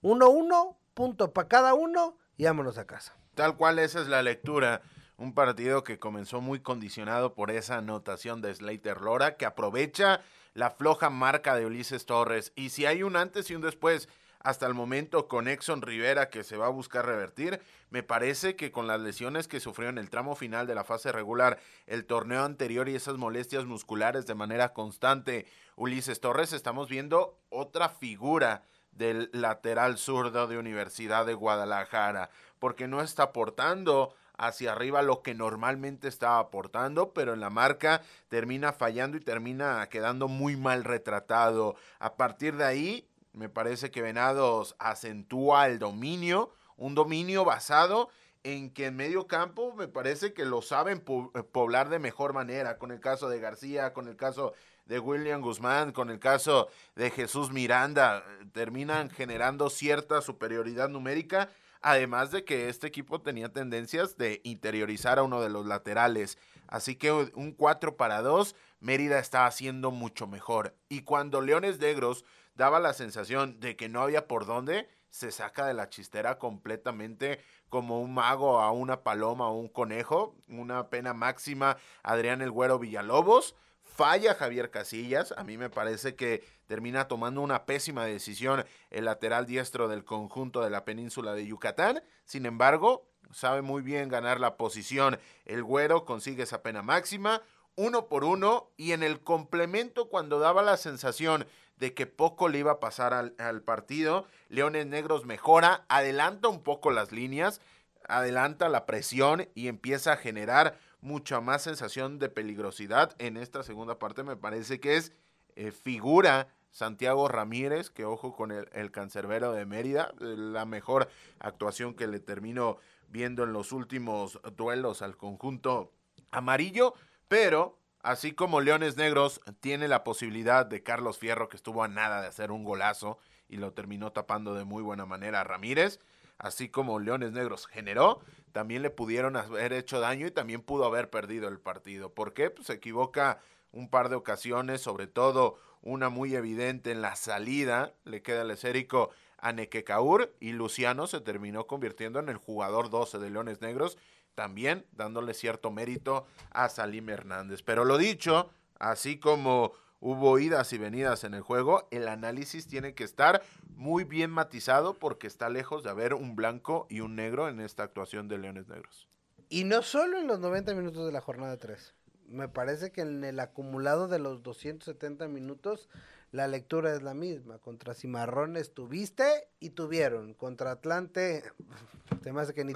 1-1, 0.03 0.77
punto 0.95 1.33
para 1.33 1.49
cada 1.49 1.75
uno 1.75 2.17
y 2.37 2.45
vámonos 2.45 2.79
a 2.79 2.87
casa. 2.87 3.15
Tal 3.35 3.57
cual 3.57 3.79
esa 3.79 4.01
es 4.01 4.09
la 4.09 4.23
lectura 4.23 4.83
un 5.23 5.35
partido 5.35 5.85
que 5.85 6.01
comenzó 6.01 6.41
muy 6.41 6.61
condicionado 6.61 7.35
por 7.35 7.53
esa 7.53 7.77
anotación 7.79 8.43
de 8.43 8.53
Slater 8.53 9.01
Lora, 9.01 9.37
que 9.37 9.47
aprovecha 9.47 10.21
la 10.53 10.71
floja 10.71 11.11
marca 11.11 11.55
de 11.55 11.65
Ulises 11.65 12.07
Torres. 12.07 12.53
Y 12.57 12.71
si 12.71 12.87
hay 12.87 13.05
un 13.05 13.15
antes 13.15 13.49
y 13.49 13.55
un 13.55 13.63
después 13.63 14.09
hasta 14.41 14.67
el 14.67 14.75
momento 14.75 15.29
con 15.29 15.47
Exxon 15.47 15.81
Rivera 15.81 16.29
que 16.29 16.43
se 16.43 16.57
va 16.57 16.67
a 16.67 16.71
buscar 16.71 17.07
revertir, 17.07 17.61
me 17.91 18.03
parece 18.03 18.57
que 18.57 18.73
con 18.73 18.89
las 18.89 19.01
lesiones 19.01 19.47
que 19.47 19.61
sufrió 19.61 19.89
en 19.89 19.99
el 19.99 20.11
tramo 20.11 20.35
final 20.35 20.67
de 20.67 20.75
la 20.75 20.83
fase 20.83 21.13
regular, 21.13 21.61
el 21.87 22.05
torneo 22.05 22.43
anterior 22.43 22.89
y 22.89 22.97
esas 22.97 23.17
molestias 23.17 23.65
musculares 23.65 24.27
de 24.27 24.35
manera 24.35 24.73
constante, 24.73 25.47
Ulises 25.77 26.21
Torres, 26.21 26.53
estamos 26.53 26.89
viendo 26.89 27.39
otra 27.49 27.89
figura 27.89 28.65
del 28.91 29.31
lateral 29.33 29.99
zurdo 29.99 30.49
de 30.49 30.59
Universidad 30.59 31.25
de 31.25 31.35
Guadalajara, 31.35 32.31
porque 32.59 32.89
no 32.89 33.01
está 33.01 33.23
aportando 33.23 34.17
hacia 34.37 34.73
arriba 34.73 35.03
lo 35.03 35.23
que 35.23 35.35
normalmente 35.35 36.09
estaba 36.09 36.39
aportando, 36.39 37.13
pero 37.13 37.35
en 37.35 37.41
la 37.41 37.51
marca 37.51 38.03
termina 38.29 38.73
fallando 38.73 39.17
y 39.17 39.21
termina 39.21 39.87
quedando 39.89 40.29
muy 40.29 40.57
mal 40.57 40.85
retratado. 40.85 41.77
A 41.99 42.17
partir 42.17 42.57
de 42.57 42.65
ahí, 42.65 43.09
me 43.33 43.49
parece 43.49 43.91
que 43.91 44.03
Venados 44.03 44.75
acentúa 44.79 45.67
el 45.67 45.79
dominio, 45.79 46.53
un 46.77 46.95
dominio 46.95 47.45
basado 47.45 48.09
en 48.45 48.71
que 48.71 48.87
en 48.87 48.97
medio 48.97 49.27
campo 49.27 49.73
me 49.75 49.89
parece 49.89 50.33
que 50.33 50.45
lo 50.45 50.63
saben 50.63 51.05
eh, 51.35 51.43
poblar 51.43 51.89
de 51.89 51.99
mejor 51.99 52.33
manera, 52.33 52.79
con 52.79 52.91
el 52.91 53.01
caso 53.01 53.29
de 53.29 53.41
García, 53.41 53.93
con 53.93 54.09
el 54.09 54.17
caso 54.17 54.53
de 54.87 54.99
William 54.99 55.41
Guzmán, 55.41 55.93
con 55.93 56.11
el 56.11 56.19
caso 56.19 56.69
de 56.97 57.11
Jesús 57.11 57.53
Miranda, 57.53 58.25
terminan 58.53 59.11
generando 59.11 59.71
cierta 59.71 60.21
superioridad 60.21 60.89
numérica 60.89 61.51
Además 61.83 62.31
de 62.31 62.45
que 62.45 62.69
este 62.69 62.87
equipo 62.87 63.21
tenía 63.21 63.53
tendencias 63.53 64.17
de 64.17 64.41
interiorizar 64.45 65.19
a 65.19 65.25
uno 65.25 65.41
de 65.43 65.51
los 65.51 65.67
laterales. 65.67 66.39
Así 66.69 66.97
que 66.97 67.13
un 67.13 67.53
4 67.53 67.97
para 67.97 68.23
2, 68.23 68.55
Mérida 68.81 69.19
estaba 69.19 69.47
haciendo 69.47 69.91
mucho 69.91 70.27
mejor. 70.27 70.77
Y 70.89 71.03
cuando 71.03 71.41
Leones 71.41 71.81
Negros 71.81 72.25
daba 72.55 72.81
la 72.81 72.95
sensación 72.95 73.61
de 73.61 73.77
que 73.77 73.89
no 73.89 74.01
había 74.01 74.29
por 74.29 74.47
dónde, 74.47 74.89
se 75.11 75.31
saca 75.31 75.67
de 75.67 75.75
la 75.75 75.91
chistera 75.91 76.39
completamente 76.39 77.41
como 77.69 78.01
un 78.01 78.15
mago 78.15 78.61
a 78.61 78.71
una 78.71 79.03
paloma 79.03 79.49
o 79.49 79.59
un 79.59 79.69
conejo. 79.69 80.35
Una 80.49 80.89
pena 80.89 81.13
máxima 81.15 81.77
Adrián 82.03 82.43
El 82.43 82.51
Güero 82.51 82.79
Villalobos 82.79 83.55
falla 83.95 84.35
Javier 84.35 84.71
Casillas. 84.71 85.33
A 85.37 85.45
mí 85.45 85.59
me 85.59 85.71
parece 85.71 86.15
que 86.15 86.45
termina 86.67 87.09
tomando 87.09 87.41
una 87.41 87.65
pésima 87.67 88.05
decisión 88.05 88.65
el 88.91 89.05
lateral 89.05 89.47
diestro 89.47 89.89
del 89.89 90.05
conjunto 90.05 90.63
de 90.63 90.71
la 90.71 90.85
península 90.85 91.35
de 91.35 91.47
Yucatán. 91.47 92.03
Sin 92.25 92.47
embargo, 92.47 93.07
sabe 93.33 93.63
muy 93.63 93.83
bien 93.83 94.09
ganar 94.09 94.41
la 94.41 94.57
posición. 94.57 95.19
El 95.45 95.63
güero 95.63 96.05
consigue 96.05 96.45
esa 96.45 96.63
pena 96.63 96.83
máxima, 96.83 97.43
uno 97.75 98.07
por 98.07 98.25
uno, 98.25 98.71
y 98.77 98.93
en 98.93 99.03
el 99.03 99.21
complemento, 99.21 100.09
cuando 100.09 100.39
daba 100.39 100.63
la 100.63 100.77
sensación 100.77 101.47
de 101.77 101.95
que 101.95 102.07
poco 102.07 102.49
le 102.49 102.59
iba 102.59 102.73
a 102.73 102.81
pasar 102.81 103.13
al, 103.13 103.63
partido, 103.63 104.27
Leones 104.49 104.87
Negros 104.87 105.25
mejora, 105.25 105.85
adelanta 105.89 106.49
un 106.49 106.63
poco 106.63 106.91
las 106.91 107.13
líneas, 107.13 107.61
adelanta 108.09 108.69
la 108.69 108.87
presión 108.87 109.49
y 109.55 109.69
empieza 109.69 110.13
a 110.13 110.17
generar 110.17 110.79
mucha 111.03 111.41
más 111.41 111.63
sensación 111.63 112.19
de 112.19 112.31
peligrosidad. 112.31 113.15
En 113.19 113.37
esta 113.37 113.63
segunda 113.63 113.99
parte 113.99 114.23
me 114.23 114.37
parece 114.37 114.81
que 114.81 114.97
es 114.97 115.13
eh, 115.57 115.71
figura 115.71 116.49
Santiago 116.71 117.29
Ramírez, 117.29 117.91
que 117.91 118.07
ojo 118.07 118.35
con 118.35 118.51
el, 118.51 118.69
el 118.73 118.91
cancerbero 118.91 119.53
de 119.53 119.67
Mérida, 119.67 120.13
la 120.19 120.65
mejor 120.65 121.11
actuación 121.39 121.95
que 121.95 122.07
le 122.07 122.21
termino 122.21 122.79
viendo 123.09 123.45
en 123.45 123.53
los 123.53 123.73
últimos 123.73 124.41
duelos 124.57 125.03
al 125.03 125.19
conjunto 125.19 125.93
amarillo, 126.31 126.95
pero 127.29 127.79
así 128.01 128.33
como 128.33 128.63
Leones 128.63 128.97
Negros 128.97 129.43
tiene 129.61 129.87
la 129.87 130.03
posibilidad 130.03 130.65
de 130.65 130.83
Carlos 130.83 131.19
Fierro, 131.19 131.49
que 131.49 131.57
estuvo 131.57 131.85
a 131.85 131.89
nada 131.89 132.23
de 132.23 132.29
hacer 132.29 132.51
un 132.51 132.65
golazo 132.65 133.19
y 133.49 133.57
lo 133.57 133.75
terminó 133.75 134.13
tapando 134.13 134.55
de 134.55 134.65
muy 134.65 134.83
buena 134.83 135.05
manera 135.05 135.43
a 135.43 135.45
Ramírez, 135.45 136.01
así 136.39 136.71
como 136.71 136.99
Leones 136.99 137.33
Negros 137.33 137.67
generó, 137.67 138.21
también 138.53 138.83
le 138.83 138.91
pudieron 138.91 139.37
haber 139.37 139.73
hecho 139.73 140.01
daño 140.01 140.27
y 140.27 140.31
también 140.31 140.63
pudo 140.63 140.85
haber 140.85 141.11
perdido 141.11 141.49
el 141.49 141.59
partido. 141.59 142.13
¿Por 142.13 142.35
qué? 142.35 142.51
Pues 142.51 142.67
se 142.67 142.75
equivoca 142.75 143.41
un 143.73 143.89
par 143.89 144.09
de 144.09 144.17
ocasiones, 144.17 144.81
sobre 144.81 145.07
todo 145.07 145.59
una 145.81 146.09
muy 146.11 146.35
evidente 146.35 146.93
en 146.93 147.03
la 147.03 147.17
salida, 147.17 147.95
le 148.05 148.23
queda 148.23 148.43
el 148.43 148.51
esérico 148.51 149.11
a 149.39 149.53
Nequecaur 149.53 150.33
y 150.39 150.53
Luciano 150.53 151.09
se 151.09 151.21
terminó 151.21 151.67
convirtiendo 151.67 152.21
en 152.21 152.29
el 152.29 152.37
jugador 152.37 152.91
12 152.91 153.19
de 153.19 153.31
Leones 153.31 153.61
Negros, 153.61 153.99
también 154.37 154.87
dándole 154.93 155.35
cierto 155.35 155.71
mérito 155.71 156.27
a 156.51 156.69
Salim 156.69 157.09
Hernández. 157.11 157.63
Pero 157.63 157.85
lo 157.85 157.99
dicho, 157.99 158.51
así 158.79 159.19
como 159.19 159.73
hubo 160.03 160.37
idas 160.41 160.73
y 160.73 160.79
venidas 160.79 161.23
en 161.23 161.33
el 161.33 161.43
juego, 161.43 161.87
el 161.93 162.09
análisis 162.09 162.67
tiene 162.67 162.93
que 162.93 163.05
estar 163.05 163.41
muy 163.77 164.03
bien 164.03 164.31
matizado 164.31 164.95
porque 164.95 165.29
está 165.29 165.49
lejos 165.49 165.85
de 165.85 165.91
haber 165.91 166.13
un 166.13 166.35
blanco 166.35 166.87
y 166.91 167.01
un 167.01 167.15
negro 167.15 167.49
en 167.49 167.61
esta 167.61 167.85
actuación 167.85 168.27
de 168.27 168.39
Leones 168.39 168.69
Negros. 168.69 169.09
Y 169.49 169.63
no 169.63 169.83
solo 169.83 170.19
en 170.19 170.27
los 170.27 170.41
90 170.41 170.75
minutos 170.75 171.07
de 171.07 171.13
la 171.13 171.21
jornada 171.21 171.57
3. 171.57 171.95
Me 172.27 172.49
parece 172.49 172.91
que 172.91 173.03
en 173.03 173.23
el 173.23 173.39
acumulado 173.39 174.09
de 174.09 174.19
los 174.19 174.43
270 174.43 175.29
minutos 175.29 175.89
la 176.33 176.49
lectura 176.49 176.93
es 176.95 177.03
la 177.03 177.15
misma. 177.15 177.59
Contra 177.59 177.95
Cimarrones 177.95 178.75
tuviste 178.75 179.47
y 179.61 179.71
tuvieron. 179.71 180.35
Contra 180.35 180.73
Atlante, 180.73 181.45
te 182.23 182.33
me 182.33 182.41
hace 182.41 182.55
que 182.55 182.65
ni, 182.65 182.73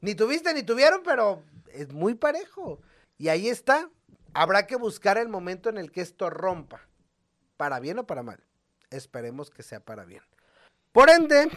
ni 0.00 0.14
tuviste 0.14 0.54
ni 0.54 0.62
tuvieron, 0.62 1.02
pero 1.04 1.42
es 1.72 1.92
muy 1.92 2.14
parejo. 2.14 2.80
Y 3.18 3.28
ahí 3.28 3.48
está. 3.48 3.90
Habrá 4.38 4.66
que 4.66 4.76
buscar 4.76 5.16
el 5.16 5.30
momento 5.30 5.70
en 5.70 5.78
el 5.78 5.90
que 5.90 6.02
esto 6.02 6.28
rompa. 6.28 6.82
Para 7.56 7.80
bien 7.80 7.98
o 7.98 8.06
para 8.06 8.22
mal. 8.22 8.44
Esperemos 8.90 9.48
que 9.48 9.62
sea 9.62 9.80
para 9.80 10.04
bien. 10.04 10.20
Por 10.92 11.08
ende, 11.08 11.48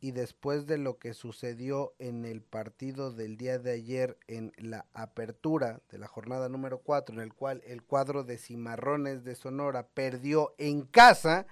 y 0.00 0.10
después 0.10 0.66
de 0.66 0.76
lo 0.76 0.98
que 0.98 1.14
sucedió 1.14 1.94
en 1.98 2.26
el 2.26 2.42
partido 2.42 3.10
del 3.10 3.38
día 3.38 3.58
de 3.58 3.72
ayer 3.72 4.18
en 4.28 4.52
la 4.58 4.84
apertura 4.92 5.80
de 5.90 5.96
la 5.96 6.08
jornada 6.08 6.50
número 6.50 6.80
4, 6.80 7.14
en 7.14 7.22
el 7.22 7.32
cual 7.32 7.62
el 7.64 7.82
cuadro 7.82 8.22
de 8.22 8.36
Cimarrones 8.36 9.24
de 9.24 9.34
Sonora 9.34 9.88
perdió 9.88 10.54
en 10.58 10.82
casa, 10.82 11.46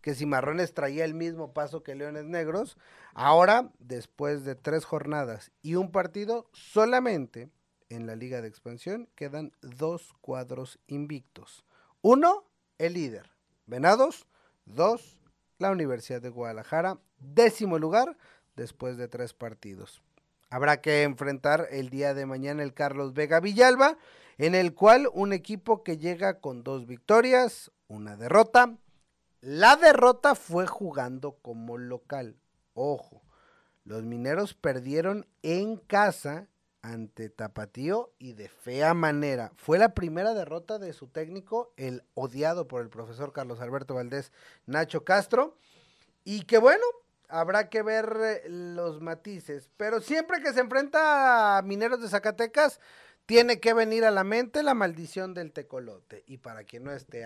que 0.00 0.14
Cimarrones 0.14 0.72
traía 0.72 1.04
el 1.04 1.12
mismo 1.12 1.52
paso 1.52 1.82
que 1.82 1.94
Leones 1.94 2.24
Negros, 2.24 2.78
ahora, 3.12 3.72
después 3.78 4.46
de 4.46 4.54
tres 4.54 4.86
jornadas 4.86 5.52
y 5.60 5.74
un 5.74 5.92
partido, 5.92 6.48
solamente 6.54 7.50
en 7.90 8.06
la 8.06 8.16
liga 8.16 8.40
de 8.40 8.48
expansión 8.48 9.08
quedan 9.14 9.52
dos 9.60 10.14
cuadros 10.22 10.78
invictos. 10.86 11.66
Uno, 12.00 12.44
el 12.78 12.94
líder, 12.94 13.30
Venados, 13.66 14.26
dos, 14.64 15.20
la 15.58 15.70
Universidad 15.70 16.22
de 16.22 16.30
Guadalajara, 16.30 16.98
décimo 17.18 17.78
lugar 17.78 18.16
después 18.56 18.96
de 18.96 19.08
tres 19.08 19.34
partidos. 19.34 20.02
Habrá 20.48 20.80
que 20.80 21.02
enfrentar 21.02 21.68
el 21.70 21.90
día 21.90 22.14
de 22.14 22.26
mañana 22.26 22.62
el 22.62 22.74
Carlos 22.74 23.12
Vega 23.12 23.40
Villalba, 23.40 23.98
en 24.38 24.54
el 24.54 24.74
cual 24.74 25.08
un 25.12 25.32
equipo 25.32 25.84
que 25.84 25.98
llega 25.98 26.40
con 26.40 26.62
dos 26.64 26.86
victorias, 26.86 27.70
una 27.88 28.16
derrota. 28.16 28.76
La 29.40 29.76
derrota 29.76 30.34
fue 30.34 30.66
jugando 30.66 31.36
como 31.42 31.76
local. 31.78 32.36
Ojo, 32.74 33.22
los 33.84 34.04
mineros 34.04 34.54
perdieron 34.54 35.26
en 35.42 35.76
casa 35.76 36.48
ante 36.82 37.28
Tapatío 37.28 38.12
y 38.18 38.32
de 38.32 38.48
fea 38.48 38.94
manera. 38.94 39.52
Fue 39.56 39.78
la 39.78 39.94
primera 39.94 40.34
derrota 40.34 40.78
de 40.78 40.92
su 40.92 41.08
técnico, 41.08 41.72
el 41.76 42.04
odiado 42.14 42.68
por 42.68 42.82
el 42.82 42.88
profesor 42.88 43.32
Carlos 43.32 43.60
Alberto 43.60 43.94
Valdés, 43.94 44.32
Nacho 44.66 45.04
Castro. 45.04 45.56
Y 46.24 46.42
que 46.42 46.58
bueno, 46.58 46.84
habrá 47.28 47.68
que 47.68 47.82
ver 47.82 48.16
eh, 48.22 48.48
los 48.48 49.00
matices. 49.00 49.70
Pero 49.76 50.00
siempre 50.00 50.42
que 50.42 50.52
se 50.52 50.60
enfrenta 50.60 51.58
a 51.58 51.62
Mineros 51.62 52.00
de 52.00 52.08
Zacatecas, 52.08 52.80
tiene 53.30 53.60
que 53.60 53.74
venir 53.74 54.04
a 54.04 54.10
la 54.10 54.24
mente 54.24 54.64
la 54.64 54.74
maldición 54.74 55.34
del 55.34 55.52
tecolote. 55.52 56.24
Y 56.26 56.38
para 56.38 56.64
quien 56.64 56.82
no 56.82 56.90
esté 56.90 57.24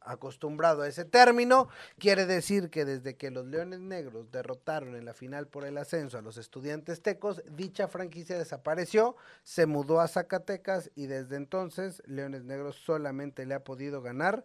acostumbrado 0.00 0.82
a 0.82 0.88
ese 0.88 1.06
término, 1.06 1.70
quiere 1.98 2.26
decir 2.26 2.68
que 2.68 2.84
desde 2.84 3.16
que 3.16 3.30
los 3.30 3.46
Leones 3.46 3.80
Negros 3.80 4.30
derrotaron 4.30 4.94
en 4.94 5.06
la 5.06 5.14
final 5.14 5.46
por 5.46 5.64
el 5.64 5.78
ascenso 5.78 6.18
a 6.18 6.20
los 6.20 6.36
estudiantes 6.36 7.00
tecos, 7.00 7.42
dicha 7.50 7.88
franquicia 7.88 8.36
desapareció, 8.36 9.16
se 9.42 9.64
mudó 9.64 10.02
a 10.02 10.08
Zacatecas 10.08 10.90
y 10.96 11.06
desde 11.06 11.36
entonces 11.36 12.02
Leones 12.04 12.44
Negros 12.44 12.76
solamente 12.76 13.46
le 13.46 13.54
ha 13.54 13.64
podido 13.64 14.02
ganar 14.02 14.44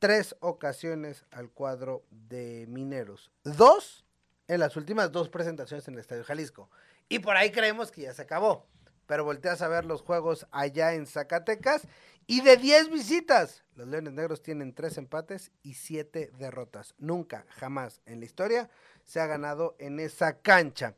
tres 0.00 0.34
ocasiones 0.40 1.24
al 1.30 1.50
cuadro 1.50 2.02
de 2.10 2.66
Mineros. 2.68 3.30
Dos 3.44 4.04
en 4.48 4.58
las 4.58 4.76
últimas 4.76 5.12
dos 5.12 5.28
presentaciones 5.28 5.86
en 5.86 5.94
el 5.94 6.00
Estadio 6.00 6.24
Jalisco. 6.24 6.68
Y 7.08 7.20
por 7.20 7.36
ahí 7.36 7.52
creemos 7.52 7.92
que 7.92 8.02
ya 8.02 8.12
se 8.12 8.22
acabó. 8.22 8.66
Pero 9.06 9.24
volteas 9.24 9.62
a 9.62 9.68
ver 9.68 9.84
los 9.84 10.02
juegos 10.02 10.46
allá 10.50 10.94
en 10.94 11.06
Zacatecas 11.06 11.86
y 12.26 12.40
de 12.40 12.56
10 12.56 12.90
visitas, 12.90 13.62
los 13.76 13.86
Leones 13.86 14.12
Negros 14.12 14.42
tienen 14.42 14.74
3 14.74 14.98
empates 14.98 15.52
y 15.62 15.74
7 15.74 16.32
derrotas. 16.38 16.94
Nunca, 16.98 17.46
jamás 17.50 18.00
en 18.04 18.18
la 18.18 18.26
historia 18.26 18.68
se 19.04 19.20
ha 19.20 19.26
ganado 19.26 19.76
en 19.78 20.00
esa 20.00 20.40
cancha. 20.40 20.94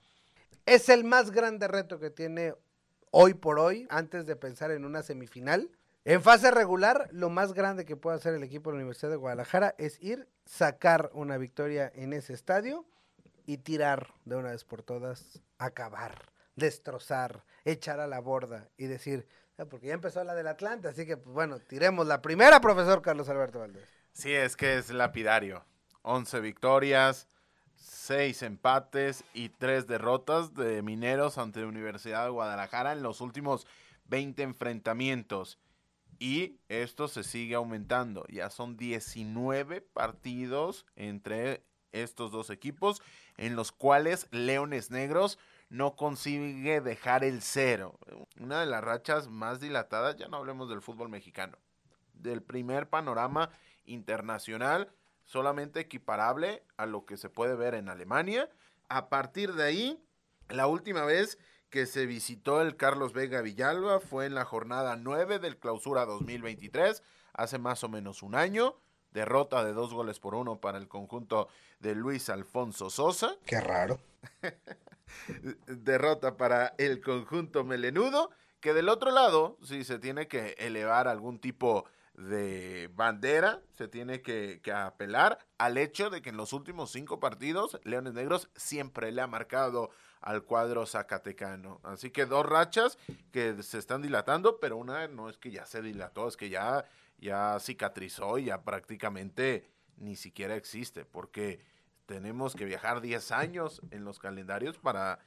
Es 0.64 0.88
el 0.88 1.04
más 1.04 1.30
grande 1.30 1.68
reto 1.68 1.98
que 1.98 2.10
tiene 2.10 2.54
hoy 3.10 3.34
por 3.34 3.58
hoy, 3.58 3.86
antes 3.90 4.26
de 4.26 4.36
pensar 4.36 4.70
en 4.70 4.84
una 4.84 5.02
semifinal. 5.02 5.70
En 6.04 6.22
fase 6.22 6.50
regular, 6.50 7.08
lo 7.12 7.28
más 7.28 7.52
grande 7.52 7.84
que 7.84 7.96
puede 7.96 8.16
hacer 8.16 8.32
el 8.32 8.42
equipo 8.42 8.70
de 8.70 8.76
la 8.76 8.80
Universidad 8.80 9.10
de 9.10 9.16
Guadalajara 9.16 9.74
es 9.76 10.02
ir, 10.02 10.28
sacar 10.46 11.10
una 11.12 11.36
victoria 11.36 11.92
en 11.94 12.14
ese 12.14 12.32
estadio 12.32 12.86
y 13.44 13.58
tirar 13.58 14.14
de 14.24 14.36
una 14.36 14.52
vez 14.52 14.64
por 14.64 14.82
todas, 14.82 15.42
acabar, 15.58 16.30
destrozar, 16.58 17.44
echar 17.64 18.00
a 18.00 18.06
la 18.06 18.20
borda 18.20 18.68
y 18.76 18.86
decir, 18.86 19.26
ah, 19.58 19.64
porque 19.64 19.86
ya 19.88 19.94
empezó 19.94 20.22
la 20.24 20.34
del 20.34 20.48
Atlante, 20.48 20.88
así 20.88 21.06
que 21.06 21.16
pues, 21.16 21.32
bueno, 21.32 21.58
tiremos 21.60 22.06
la 22.06 22.20
primera, 22.20 22.60
profesor 22.60 23.02
Carlos 23.02 23.28
Alberto 23.28 23.60
Valdés. 23.60 23.88
Sí, 24.12 24.32
es 24.32 24.56
que 24.56 24.78
es 24.78 24.90
lapidario. 24.90 25.64
11 26.02 26.40
victorias, 26.40 27.28
6 27.76 28.42
empates 28.42 29.24
y 29.34 29.50
3 29.50 29.86
derrotas 29.86 30.54
de 30.54 30.82
Mineros 30.82 31.38
ante 31.38 31.64
Universidad 31.64 32.24
de 32.24 32.30
Guadalajara 32.30 32.92
en 32.92 33.02
los 33.02 33.20
últimos 33.20 33.66
20 34.06 34.42
enfrentamientos. 34.42 35.58
Y 36.18 36.58
esto 36.68 37.06
se 37.06 37.22
sigue 37.22 37.54
aumentando. 37.54 38.24
Ya 38.28 38.50
son 38.50 38.76
19 38.76 39.82
partidos 39.82 40.84
entre 40.96 41.64
estos 41.92 42.32
dos 42.32 42.50
equipos, 42.50 43.00
en 43.36 43.54
los 43.54 43.70
cuales 43.70 44.26
Leones 44.30 44.90
Negros 44.90 45.38
no 45.68 45.96
consigue 45.96 46.80
dejar 46.80 47.24
el 47.24 47.42
cero. 47.42 47.98
Una 48.38 48.60
de 48.60 48.66
las 48.66 48.82
rachas 48.82 49.28
más 49.28 49.60
dilatadas, 49.60 50.16
ya 50.16 50.28
no 50.28 50.38
hablemos 50.38 50.68
del 50.68 50.82
fútbol 50.82 51.08
mexicano, 51.08 51.58
del 52.14 52.42
primer 52.42 52.88
panorama 52.88 53.50
internacional, 53.84 54.92
solamente 55.24 55.80
equiparable 55.80 56.62
a 56.76 56.86
lo 56.86 57.04
que 57.04 57.16
se 57.16 57.28
puede 57.28 57.54
ver 57.54 57.74
en 57.74 57.88
Alemania. 57.88 58.48
A 58.88 59.08
partir 59.08 59.54
de 59.54 59.64
ahí, 59.64 60.04
la 60.48 60.66
última 60.66 61.04
vez 61.04 61.38
que 61.70 61.84
se 61.84 62.06
visitó 62.06 62.62
el 62.62 62.76
Carlos 62.76 63.12
Vega 63.12 63.42
Villalba 63.42 64.00
fue 64.00 64.24
en 64.24 64.34
la 64.34 64.46
jornada 64.46 64.96
9 64.96 65.38
del 65.38 65.58
Clausura 65.58 66.06
2023, 66.06 67.02
hace 67.34 67.58
más 67.58 67.84
o 67.84 67.88
menos 67.88 68.22
un 68.22 68.34
año. 68.34 68.76
Derrota 69.12 69.64
de 69.64 69.72
dos 69.72 69.92
goles 69.92 70.20
por 70.20 70.34
uno 70.34 70.60
para 70.60 70.78
el 70.78 70.88
conjunto 70.88 71.48
de 71.80 71.94
Luis 71.94 72.28
Alfonso 72.28 72.90
Sosa. 72.90 73.36
Qué 73.46 73.60
raro. 73.60 73.98
Derrota 75.66 76.36
para 76.36 76.74
el 76.78 77.00
conjunto 77.00 77.64
melenudo. 77.64 78.30
Que 78.60 78.74
del 78.74 78.88
otro 78.88 79.12
lado, 79.12 79.56
si 79.62 79.84
se 79.84 80.00
tiene 80.00 80.26
que 80.26 80.56
elevar 80.58 81.06
algún 81.06 81.38
tipo 81.38 81.84
de 82.14 82.90
bandera, 82.92 83.62
se 83.76 83.86
tiene 83.86 84.20
que, 84.20 84.60
que, 84.64 84.72
apelar 84.72 85.38
al 85.58 85.78
hecho 85.78 86.10
de 86.10 86.20
que 86.20 86.30
en 86.30 86.36
los 86.36 86.52
últimos 86.52 86.90
cinco 86.90 87.20
partidos, 87.20 87.78
Leones 87.84 88.14
Negros 88.14 88.50
siempre 88.56 89.12
le 89.12 89.22
ha 89.22 89.28
marcado 89.28 89.90
al 90.20 90.42
cuadro 90.42 90.86
zacatecano. 90.86 91.80
Así 91.84 92.10
que 92.10 92.26
dos 92.26 92.44
rachas 92.44 92.98
que 93.30 93.62
se 93.62 93.78
están 93.78 94.02
dilatando, 94.02 94.58
pero 94.58 94.76
una 94.76 95.06
no 95.08 95.28
es 95.28 95.38
que 95.38 95.50
ya 95.50 95.64
se 95.64 95.82
dilató, 95.82 96.28
es 96.28 96.36
que 96.36 96.48
ya 96.48 96.84
ya 97.18 97.58
cicatrizó 97.60 98.38
y 98.38 98.46
ya 98.46 98.62
prácticamente 98.62 99.68
ni 99.96 100.16
siquiera 100.16 100.56
existe, 100.56 101.04
porque 101.04 101.60
tenemos 102.06 102.54
que 102.54 102.64
viajar 102.64 103.00
10 103.00 103.32
años 103.32 103.82
en 103.90 104.04
los 104.04 104.18
calendarios 104.18 104.78
para 104.78 105.18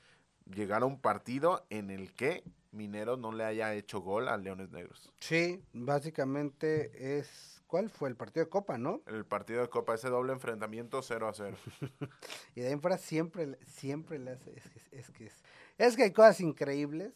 llegar 0.45 0.81
a 0.83 0.85
un 0.85 0.99
partido 0.99 1.65
en 1.69 1.91
el 1.91 2.13
que 2.13 2.43
Minero 2.71 3.17
no 3.17 3.31
le 3.31 3.43
haya 3.43 3.73
hecho 3.73 3.99
gol 3.99 4.29
a 4.29 4.37
Leones 4.37 4.71
Negros. 4.71 5.11
Sí, 5.19 5.61
básicamente 5.73 7.19
es... 7.19 7.61
¿Cuál 7.67 7.89
fue? 7.89 8.09
El 8.09 8.17
partido 8.17 8.45
de 8.45 8.49
Copa, 8.49 8.77
¿no? 8.77 9.01
El 9.07 9.25
partido 9.25 9.61
de 9.61 9.69
Copa, 9.69 9.93
ese 9.93 10.09
doble 10.09 10.33
enfrentamiento 10.33 11.01
0 11.01 11.27
a 11.29 11.33
0. 11.33 11.57
y 12.55 12.61
de 12.61 12.67
ahí 12.67 12.73
en 12.73 12.81
fuera 12.81 12.97
siempre, 12.97 13.57
siempre 13.65 14.19
le 14.19 14.31
hace... 14.31 14.61
Es, 14.91 15.09
que, 15.11 15.27
es, 15.27 15.43
es 15.77 15.95
que 15.95 16.03
hay 16.03 16.11
cosas 16.11 16.41
increíbles 16.41 17.13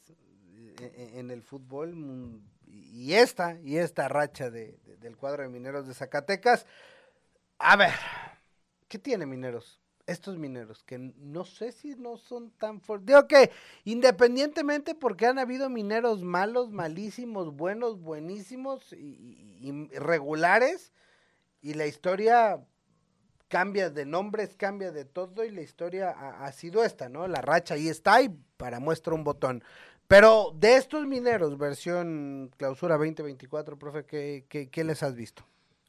en, 0.55 0.75
e, 0.79 1.19
en 1.19 1.31
el 1.31 1.41
fútbol 1.41 1.93
y 2.95 3.15
esta, 3.15 3.59
y 3.61 3.77
esta 3.77 4.07
racha 4.07 4.49
de, 4.49 4.79
del 5.01 5.17
cuadro 5.17 5.43
de 5.43 5.49
Mineros 5.49 5.85
de 5.85 5.93
Zacatecas. 5.93 6.65
A 7.59 7.75
ver, 7.75 7.93
¿qué 8.87 8.97
tiene 8.97 9.25
Mineros? 9.25 9.81
estos 10.07 10.37
mineros, 10.37 10.83
que 10.83 10.99
no 10.99 11.45
sé 11.45 11.71
si 11.71 11.95
no 11.95 12.17
son 12.17 12.51
tan 12.51 12.79
fuertes. 12.79 13.07
Digo 13.07 13.27
que 13.27 13.51
independientemente 13.85 14.93
porque 14.93 15.25
han 15.25 15.39
habido 15.39 15.69
mineros 15.69 16.21
malos, 16.21 16.71
malísimos, 16.71 17.55
buenos, 17.55 17.99
buenísimos 17.99 18.93
y, 18.93 19.89
regulares, 19.97 20.91
y 21.61 21.73
la 21.73 21.87
historia 21.87 22.63
cambia 23.47 23.89
de 23.89 24.05
nombres, 24.05 24.55
cambia 24.55 24.91
de 24.91 25.05
todo, 25.05 25.43
y 25.43 25.49
la 25.49 25.61
historia 25.61 26.11
ha, 26.11 26.51
sido 26.51 26.83
esta, 26.83 27.09
¿no? 27.09 27.27
La 27.27 27.41
racha 27.41 27.73
ahí 27.73 27.89
está 27.89 28.21
y 28.21 28.29
para 28.57 28.79
muestra 28.79 29.15
un 29.15 29.23
botón. 29.23 29.63
Pero 30.07 30.51
de 30.55 30.75
estos 30.75 31.07
mineros, 31.07 31.57
versión 31.57 32.51
clausura 32.57 32.95
2024, 32.95 33.79
profe, 33.79 34.05
¿qué, 34.05 34.45
qué, 34.47 34.69
qué 34.69 34.83
les 34.83 35.01
has 35.01 35.15
visto? 35.15 35.43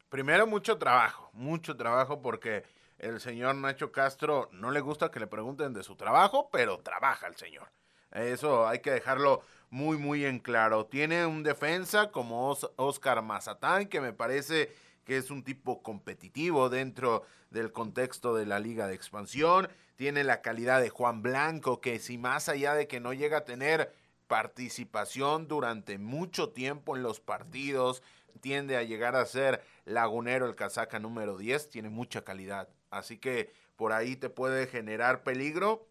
Primero, 0.09 0.47
mucho 0.47 0.79
trabajo, 0.79 1.29
mucho 1.35 1.77
trabajo 1.77 2.23
porque 2.23 2.65
el 2.99 3.21
señor 3.21 3.57
Nacho 3.57 3.93
Castro 3.93 4.49
no 4.53 4.71
le 4.71 4.81
gusta 4.81 5.11
que 5.11 5.21
le 5.21 5.27
pregunten 5.27 5.75
de 5.75 5.83
su 5.83 5.97
trabajo, 5.97 6.49
pero 6.51 6.79
trabaja 6.79 7.27
el 7.27 7.37
señor. 7.37 7.69
Eso 8.11 8.67
hay 8.67 8.79
que 8.79 8.91
dejarlo 8.91 9.43
muy, 9.69 9.99
muy 9.99 10.25
en 10.25 10.39
claro. 10.39 10.87
Tiene 10.87 11.27
un 11.27 11.43
defensa 11.43 12.11
como 12.11 12.57
Oscar 12.77 13.21
Mazatán, 13.21 13.87
que 13.87 14.01
me 14.01 14.15
parece 14.15 14.73
que 15.05 15.19
es 15.19 15.31
un 15.31 15.45
tipo 15.45 15.83
competitivo 15.83 16.71
dentro 16.71 17.25
del 17.51 17.71
contexto 17.71 18.35
de 18.35 18.47
la 18.47 18.61
liga 18.61 18.87
de 18.87 18.95
expansión. 18.95 19.69
Tiene 19.97 20.25
la 20.25 20.41
calidad 20.41 20.81
de 20.81 20.89
Juan 20.89 21.21
Blanco, 21.21 21.83
que 21.83 21.99
si 21.99 22.17
más 22.17 22.49
allá 22.49 22.75
de 22.75 22.89
que 22.89 23.01
no 23.01 23.13
llega 23.13 23.39
a 23.39 23.45
tener 23.45 23.93
participación 24.27 25.49
durante 25.49 25.99
mucho 25.99 26.51
tiempo 26.51 26.97
en 26.97 27.03
los 27.03 27.21
partidos, 27.21 28.03
tiende 28.41 28.77
a 28.77 28.83
llegar 28.83 29.17
a 29.17 29.27
ser 29.27 29.63
lagunero 29.85 30.47
el 30.47 30.55
casaca 30.55 30.99
número 30.99 31.37
10, 31.37 31.71
tiene 31.71 31.91
mucha 31.91 32.23
calidad. 32.23 32.69
Así 32.91 33.19
que 33.19 33.53
por 33.77 33.93
ahí 33.93 34.17
te 34.17 34.31
puede 34.31 34.67
generar 34.67 35.23
peligro. 35.23 35.87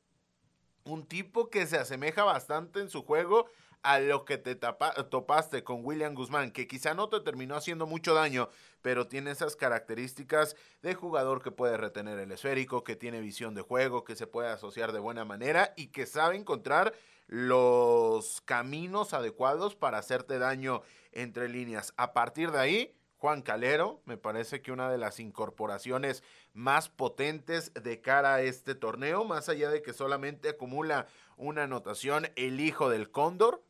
Un 0.83 1.05
tipo 1.05 1.49
que 1.49 1.65
se 1.65 1.77
asemeja 1.77 2.23
bastante 2.23 2.79
en 2.79 2.89
su 2.89 3.03
juego 3.03 3.49
a 3.81 3.99
lo 3.99 4.25
que 4.25 4.39
te 4.39 4.55
topaste 4.55 5.63
con 5.63 5.85
William 5.85 6.15
Guzmán, 6.15 6.49
que 6.49 6.67
quizá 6.67 6.95
no 6.95 7.07
te 7.07 7.19
terminó 7.19 7.55
haciendo 7.55 7.85
mucho 7.85 8.15
daño, 8.15 8.49
pero 8.81 9.07
tiene 9.07 9.29
esas 9.29 9.55
características 9.55 10.55
de 10.81 10.95
jugador 10.95 11.43
que 11.43 11.51
puede 11.51 11.77
retener 11.77 12.17
el 12.17 12.31
esférico, 12.31 12.83
que 12.83 12.95
tiene 12.95 13.19
visión 13.21 13.53
de 13.53 13.61
juego, 13.61 14.03
que 14.03 14.15
se 14.15 14.25
puede 14.25 14.49
asociar 14.49 14.91
de 14.91 14.97
buena 14.97 15.23
manera 15.23 15.73
y 15.77 15.87
que 15.87 16.07
sabe 16.07 16.35
encontrar 16.35 16.95
los 17.27 18.41
caminos 18.41 19.13
adecuados 19.13 19.75
para 19.75 19.97
hacerte 19.97 20.39
daño 20.39 20.81
entre 21.11 21.49
líneas. 21.49 21.93
A 21.97 22.13
partir 22.13 22.51
de 22.51 22.59
ahí, 22.59 22.95
Juan 23.17 23.41
Calero, 23.41 24.01
me 24.05 24.17
parece 24.17 24.61
que 24.61 24.71
una 24.71 24.89
de 24.91 24.97
las 24.97 25.19
incorporaciones 25.19 26.23
más 26.53 26.89
potentes 26.89 27.73
de 27.73 28.01
cara 28.01 28.35
a 28.35 28.41
este 28.41 28.75
torneo, 28.75 29.23
más 29.23 29.49
allá 29.49 29.69
de 29.69 29.81
que 29.81 29.93
solamente 29.93 30.49
acumula 30.49 31.07
una 31.37 31.63
anotación, 31.63 32.27
el 32.35 32.59
hijo 32.59 32.89
del 32.89 33.09
Cóndor, 33.09 33.63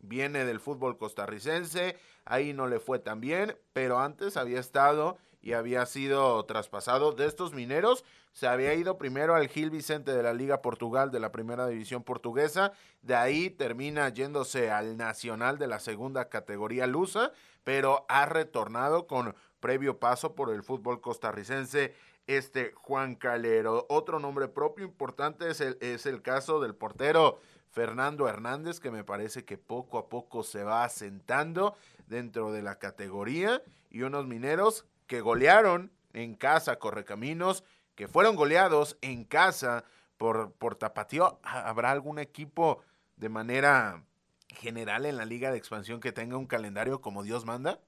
viene 0.00 0.44
del 0.44 0.60
fútbol 0.60 0.98
costarricense, 0.98 1.96
ahí 2.24 2.52
no 2.52 2.66
le 2.66 2.80
fue 2.80 2.98
tan 2.98 3.20
bien, 3.20 3.56
pero 3.72 3.98
antes 3.98 4.36
había 4.36 4.60
estado 4.60 5.16
y 5.40 5.52
había 5.52 5.86
sido 5.86 6.44
traspasado 6.44 7.12
de 7.12 7.26
estos 7.26 7.52
mineros. 7.54 8.04
Se 8.32 8.46
había 8.46 8.74
ido 8.74 8.98
primero 8.98 9.34
al 9.34 9.48
Gil 9.48 9.70
Vicente 9.70 10.12
de 10.12 10.22
la 10.22 10.32
Liga 10.32 10.62
Portugal 10.62 11.10
de 11.10 11.20
la 11.20 11.32
Primera 11.32 11.66
División 11.66 12.02
Portuguesa, 12.02 12.72
de 13.02 13.14
ahí 13.14 13.50
termina 13.50 14.08
yéndose 14.08 14.70
al 14.70 14.96
Nacional 14.96 15.58
de 15.58 15.66
la 15.66 15.80
Segunda 15.80 16.28
Categoría 16.28 16.86
Lusa, 16.86 17.32
pero 17.64 18.04
ha 18.08 18.26
retornado 18.26 19.06
con 19.06 19.34
previo 19.60 19.98
paso 19.98 20.34
por 20.34 20.50
el 20.50 20.62
fútbol 20.62 21.00
costarricense 21.00 21.94
este 22.26 22.72
Juan 22.74 23.14
Calero. 23.14 23.86
Otro 23.88 24.20
nombre 24.20 24.48
propio 24.48 24.84
importante 24.84 25.50
es 25.50 25.60
el, 25.60 25.78
es 25.80 26.06
el 26.06 26.22
caso 26.22 26.60
del 26.60 26.74
portero 26.74 27.40
Fernando 27.70 28.28
Hernández, 28.28 28.80
que 28.80 28.90
me 28.90 29.04
parece 29.04 29.44
que 29.44 29.58
poco 29.58 29.98
a 29.98 30.08
poco 30.08 30.42
se 30.42 30.62
va 30.62 30.84
asentando 30.84 31.76
dentro 32.06 32.52
de 32.52 32.62
la 32.62 32.78
categoría, 32.78 33.62
y 33.90 34.02
unos 34.02 34.26
mineros 34.26 34.84
que 35.08 35.20
golearon 35.20 35.90
en 36.12 36.34
casa 36.34 36.78
Correcaminos, 36.78 37.64
que 37.96 38.06
fueron 38.06 38.36
goleados 38.36 38.96
en 39.00 39.24
casa 39.24 39.84
por, 40.16 40.52
por 40.52 40.76
Tapatío. 40.76 41.40
¿Habrá 41.42 41.90
algún 41.90 42.20
equipo 42.20 42.80
de 43.16 43.28
manera 43.28 44.04
general 44.48 45.06
en 45.06 45.16
la 45.16 45.24
liga 45.24 45.50
de 45.50 45.58
expansión 45.58 45.98
que 45.98 46.12
tenga 46.12 46.36
un 46.36 46.46
calendario 46.46 47.00
como 47.00 47.24
Dios 47.24 47.44
manda? 47.44 47.80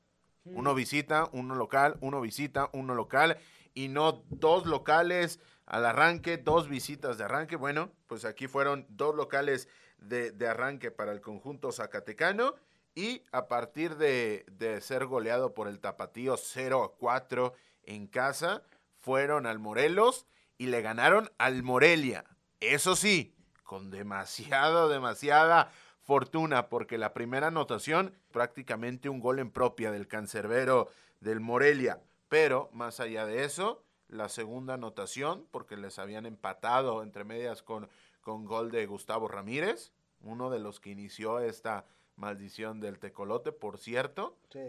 Uno 0.44 0.74
visita, 0.74 1.28
uno 1.32 1.54
local, 1.54 1.96
uno 2.00 2.20
visita, 2.20 2.70
uno 2.72 2.94
local 2.94 3.38
y 3.74 3.88
no 3.88 4.24
dos 4.30 4.66
locales 4.66 5.38
al 5.66 5.84
arranque, 5.84 6.38
dos 6.38 6.68
visitas 6.68 7.18
de 7.18 7.24
arranque. 7.24 7.56
Bueno, 7.56 7.92
pues 8.06 8.24
aquí 8.24 8.48
fueron 8.48 8.86
dos 8.88 9.14
locales 9.14 9.68
de, 9.98 10.32
de 10.32 10.48
arranque 10.48 10.90
para 10.90 11.12
el 11.12 11.20
conjunto 11.20 11.70
zacatecano 11.70 12.54
y 12.94 13.22
a 13.32 13.46
partir 13.48 13.96
de, 13.96 14.44
ser 14.80 15.06
goleado 15.06 15.54
por 15.54 15.68
el 15.68 15.80
Tapatío 15.80 16.36
0 16.36 16.84
a 16.84 16.92
4 16.96 17.52
en 17.84 18.06
casa, 18.06 18.62
fueron 18.98 19.46
al 19.46 19.58
Morelos 19.58 20.26
y 20.58 20.66
le 20.66 20.82
ganaron 20.82 21.30
al 21.38 21.62
Morelia. 21.62 22.24
Eso 22.60 22.96
sí, 22.96 23.34
con 23.64 23.90
demasiada, 23.90 24.88
demasiada 24.88 25.70
fortuna, 26.02 26.68
porque 26.68 26.98
la 26.98 27.14
primera 27.14 27.46
anotación, 27.46 28.14
prácticamente 28.32 29.08
un 29.08 29.20
gol 29.20 29.38
en 29.38 29.50
propia 29.50 29.92
del 29.92 30.08
cancerbero 30.08 30.88
del 31.20 31.40
Morelia. 31.40 32.02
Pero 32.28 32.68
más 32.72 33.00
allá 33.00 33.26
de 33.26 33.44
eso, 33.44 33.82
la 34.08 34.28
segunda 34.28 34.74
anotación, 34.74 35.46
porque 35.50 35.76
les 35.76 35.98
habían 35.98 36.26
empatado 36.26 37.02
entre 37.02 37.24
medias 37.24 37.62
con, 37.62 37.88
con 38.20 38.44
gol 38.44 38.70
de 38.70 38.86
Gustavo 38.86 39.28
Ramírez, 39.28 39.92
uno 40.20 40.50
de 40.50 40.58
los 40.58 40.80
que 40.80 40.90
inició 40.90 41.38
esta 41.38 41.86
maldición 42.20 42.80
del 42.80 42.98
tecolote, 42.98 43.50
por 43.50 43.78
cierto. 43.78 44.36
Sí. 44.52 44.60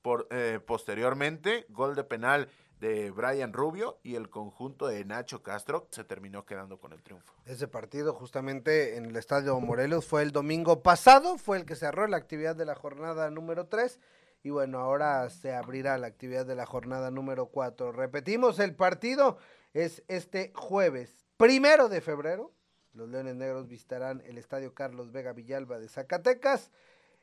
Por, 0.00 0.28
eh, 0.30 0.60
posteriormente, 0.64 1.66
gol 1.68 1.94
de 1.94 2.04
penal 2.04 2.48
de 2.80 3.10
Brian 3.10 3.52
Rubio 3.52 3.98
y 4.02 4.14
el 4.14 4.30
conjunto 4.30 4.86
de 4.88 5.04
Nacho 5.04 5.42
Castro 5.42 5.86
se 5.90 6.04
terminó 6.04 6.46
quedando 6.46 6.80
con 6.80 6.92
el 6.94 7.02
triunfo. 7.02 7.34
Ese 7.44 7.68
partido 7.68 8.14
justamente 8.14 8.96
en 8.96 9.04
el 9.04 9.16
Estadio 9.16 9.60
Morelos 9.60 10.06
fue 10.06 10.22
el 10.22 10.32
domingo 10.32 10.82
pasado, 10.82 11.36
fue 11.36 11.58
el 11.58 11.66
que 11.66 11.76
cerró 11.76 12.06
la 12.06 12.16
actividad 12.16 12.56
de 12.56 12.64
la 12.64 12.74
jornada 12.74 13.30
número 13.30 13.66
3 13.66 14.00
y 14.42 14.50
bueno, 14.50 14.78
ahora 14.78 15.28
se 15.28 15.54
abrirá 15.54 15.98
la 15.98 16.06
actividad 16.06 16.46
de 16.46 16.54
la 16.54 16.64
jornada 16.64 17.10
número 17.10 17.46
4. 17.46 17.92
Repetimos, 17.92 18.58
el 18.58 18.74
partido 18.74 19.36
es 19.74 20.02
este 20.08 20.52
jueves, 20.54 21.26
primero 21.36 21.90
de 21.90 22.00
febrero. 22.00 22.54
Los 22.94 23.08
Leones 23.08 23.36
Negros 23.36 23.68
visitarán 23.68 24.22
el 24.24 24.38
Estadio 24.38 24.74
Carlos 24.74 25.12
Vega 25.12 25.32
Villalba 25.32 25.78
de 25.78 25.88
Zacatecas 25.88 26.70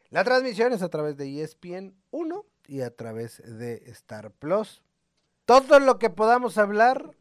la 0.09 0.23
transmisión 0.23 0.73
es 0.73 0.81
a 0.81 0.89
través 0.89 1.17
de 1.17 1.41
ESPN 1.41 1.95
1 2.11 2.45
y 2.67 2.81
a 2.81 2.95
través 2.95 3.41
de 3.45 3.83
Star 3.87 4.31
Plus. 4.31 4.81
Todo 5.45 5.79
lo 5.79 5.99
que 5.99 6.09
podamos 6.09 6.57
hablar 6.57 7.11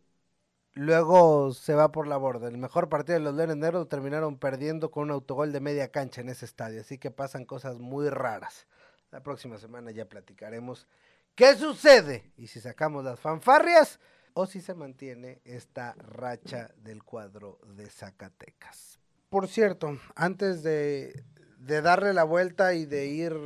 luego 0.73 1.53
se 1.53 1.75
va 1.75 1.91
por 1.91 2.07
la 2.07 2.17
borda. 2.17 2.49
El 2.49 2.59
mejor 2.59 2.89
partido 2.89 3.19
de 3.19 3.25
los 3.25 3.35
Leones 3.35 3.57
Negros 3.57 3.89
terminaron 3.89 4.39
perdiendo 4.39 4.91
con 4.91 5.05
un 5.05 5.11
autogol 5.11 5.53
de 5.53 5.61
media 5.61 5.91
cancha 5.91 6.21
en 6.21 6.29
ese 6.29 6.45
estadio, 6.45 6.81
así 6.81 6.99
que 6.99 7.11
pasan 7.11 7.45
cosas 7.45 7.79
muy 7.79 8.09
raras. 8.09 8.67
La 9.11 9.23
próxima 9.23 9.59
semana 9.59 9.91
ya 9.91 10.09
platicaremos 10.09 10.87
qué 11.35 11.55
sucede 11.57 12.33
y 12.37 12.47
si 12.49 12.61
sacamos 12.61 13.05
las 13.05 13.19
fanfarrias 13.19 13.99
o 14.35 14.47
si 14.47 14.61
se 14.61 14.75
mantiene 14.75 15.41
esta 15.45 15.95
racha 15.95 16.71
del 16.77 17.03
cuadro 17.03 17.59
de 17.67 17.89
Zacatecas. 17.89 19.01
Por 19.31 19.49
cierto, 19.49 19.99
antes 20.15 20.63
de 20.63 21.25
de 21.67 21.83
darle 21.83 22.13
la 22.13 22.25
vuelta 22.25 22.75
y 22.75 22.87
de 22.87 23.07
ir 23.07 23.37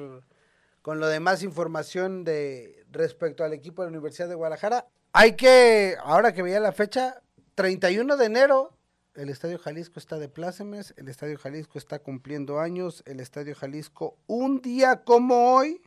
con 0.82 1.00
lo 1.00 1.08
demás 1.08 1.42
información 1.42 2.24
de 2.24 2.84
respecto 2.90 3.44
al 3.44 3.52
equipo 3.52 3.82
de 3.82 3.86
la 3.86 3.92
Universidad 3.96 4.28
de 4.28 4.34
Guadalajara. 4.34 4.86
Hay 5.12 5.36
que, 5.36 5.96
ahora 6.02 6.32
que 6.32 6.42
veía 6.42 6.60
la 6.60 6.72
fecha, 6.72 7.22
31 7.54 8.16
de 8.16 8.26
enero, 8.26 8.76
el 9.14 9.28
Estadio 9.28 9.58
Jalisco 9.58 9.98
está 9.98 10.18
de 10.18 10.28
plácemes, 10.28 10.94
el 10.96 11.08
Estadio 11.08 11.38
Jalisco 11.38 11.78
está 11.78 11.98
cumpliendo 11.98 12.60
años, 12.60 13.02
el 13.06 13.20
Estadio 13.20 13.54
Jalisco 13.54 14.16
un 14.26 14.60
día 14.60 15.02
como 15.02 15.54
hoy, 15.54 15.82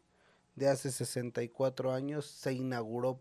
de 0.56 0.69
hace 0.69 0.91
64 0.91 1.93
años, 1.93 2.26
se 2.26 2.54
inauguró 2.54 3.19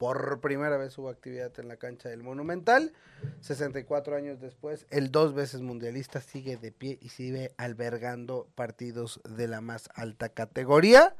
por 0.00 0.40
primera 0.40 0.78
vez 0.78 0.96
hubo 0.96 1.10
actividad 1.10 1.52
en 1.60 1.68
la 1.68 1.76
cancha 1.76 2.08
del 2.08 2.22
Monumental. 2.22 2.94
64 3.42 4.16
años 4.16 4.40
después, 4.40 4.86
el 4.88 5.10
dos 5.10 5.34
veces 5.34 5.60
mundialista 5.60 6.22
sigue 6.22 6.56
de 6.56 6.72
pie 6.72 6.98
y 7.02 7.10
sigue 7.10 7.52
albergando 7.58 8.48
partidos 8.54 9.20
de 9.28 9.46
la 9.46 9.60
más 9.60 9.90
alta 9.94 10.30
categoría. 10.30 11.14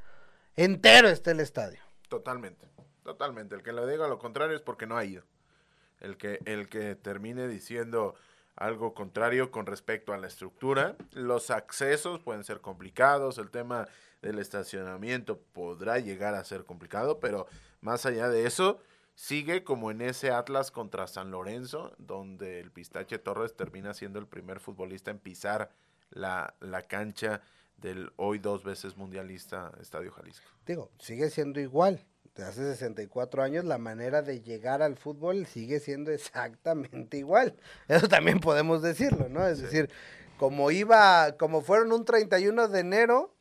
Entero 0.57 1.11
está 1.11 1.33
el 1.33 1.41
estadio. 1.41 1.79
Totalmente, 2.09 2.69
totalmente. 3.05 3.55
El 3.55 3.63
que 3.63 3.73
lo 3.73 3.87
diga 3.87 4.09
lo 4.09 4.19
contrario 4.19 4.57
es 4.57 4.63
porque 4.63 4.87
no 4.87 4.97
ha 4.97 5.05
ido. 5.05 5.25
El 6.01 6.17
que, 6.17 6.41
el 6.47 6.71
que 6.71 6.95
termine 6.95 7.49
diciendo 7.49 8.15
algo 8.57 8.95
contrario 8.95 9.51
con 9.51 9.67
respecto 9.67 10.15
a 10.15 10.17
la 10.17 10.27
estructura. 10.27 10.97
Los 11.13 11.51
accesos 11.51 12.21
pueden 12.21 12.45
ser 12.45 12.63
complicados, 12.63 13.37
el 13.37 13.51
tema 13.51 13.89
del 14.23 14.39
estacionamiento 14.39 15.39
podrá 15.53 15.99
llegar 15.99 16.35
a 16.35 16.45
ser 16.45 16.65
complicado, 16.65 17.21
pero 17.21 17.47
más 17.81 18.07
allá 18.07 18.29
de 18.29 18.47
eso, 18.47 18.79
sigue 19.15 19.65
como 19.65 19.91
en 19.91 20.01
ese 20.01 20.31
Atlas 20.31 20.71
contra 20.71 21.07
San 21.07 21.31
Lorenzo, 21.31 21.95
donde 21.99 22.61
el 22.61 22.71
Pistache 22.71 23.19
Torres 23.19 23.57
termina 23.57 23.95
siendo 23.95 24.19
el 24.19 24.27
primer 24.27 24.61
futbolista 24.61 25.11
en 25.11 25.19
pisar 25.19 25.71
la, 26.11 26.55
la 26.61 26.83
cancha 26.83 27.43
del 27.77 28.13
hoy 28.17 28.39
dos 28.39 28.65
veces 28.65 28.97
mundialista 28.97 29.73
Estadio 29.81 30.13
Jalisco. 30.13 30.47
Digo, 30.67 30.91
sigue 30.99 31.31
siendo 31.31 31.61
igual. 31.61 32.05
De 32.35 32.45
hace 32.45 32.63
64 32.63 33.43
años 33.43 33.65
la 33.65 33.79
manera 33.79 34.23
de 34.23 34.41
llegar 34.41 34.83
al 34.83 34.97
fútbol 34.97 35.47
sigue 35.47 35.81
siendo 35.81 36.11
exactamente 36.13 37.19
igual. 37.19 37.57
Eso 37.89 38.09
también 38.09 38.41
podemos 38.41 38.83
decirlo, 38.83 39.29
¿no? 39.29 39.47
Es 39.47 39.61
decir, 39.61 39.91
como 40.39 40.71
iba, 40.71 41.37
como 41.37 41.61
fueron 41.61 41.93
un 41.93 42.05
31 42.05 42.69
de 42.69 42.81
enero, 42.81 43.35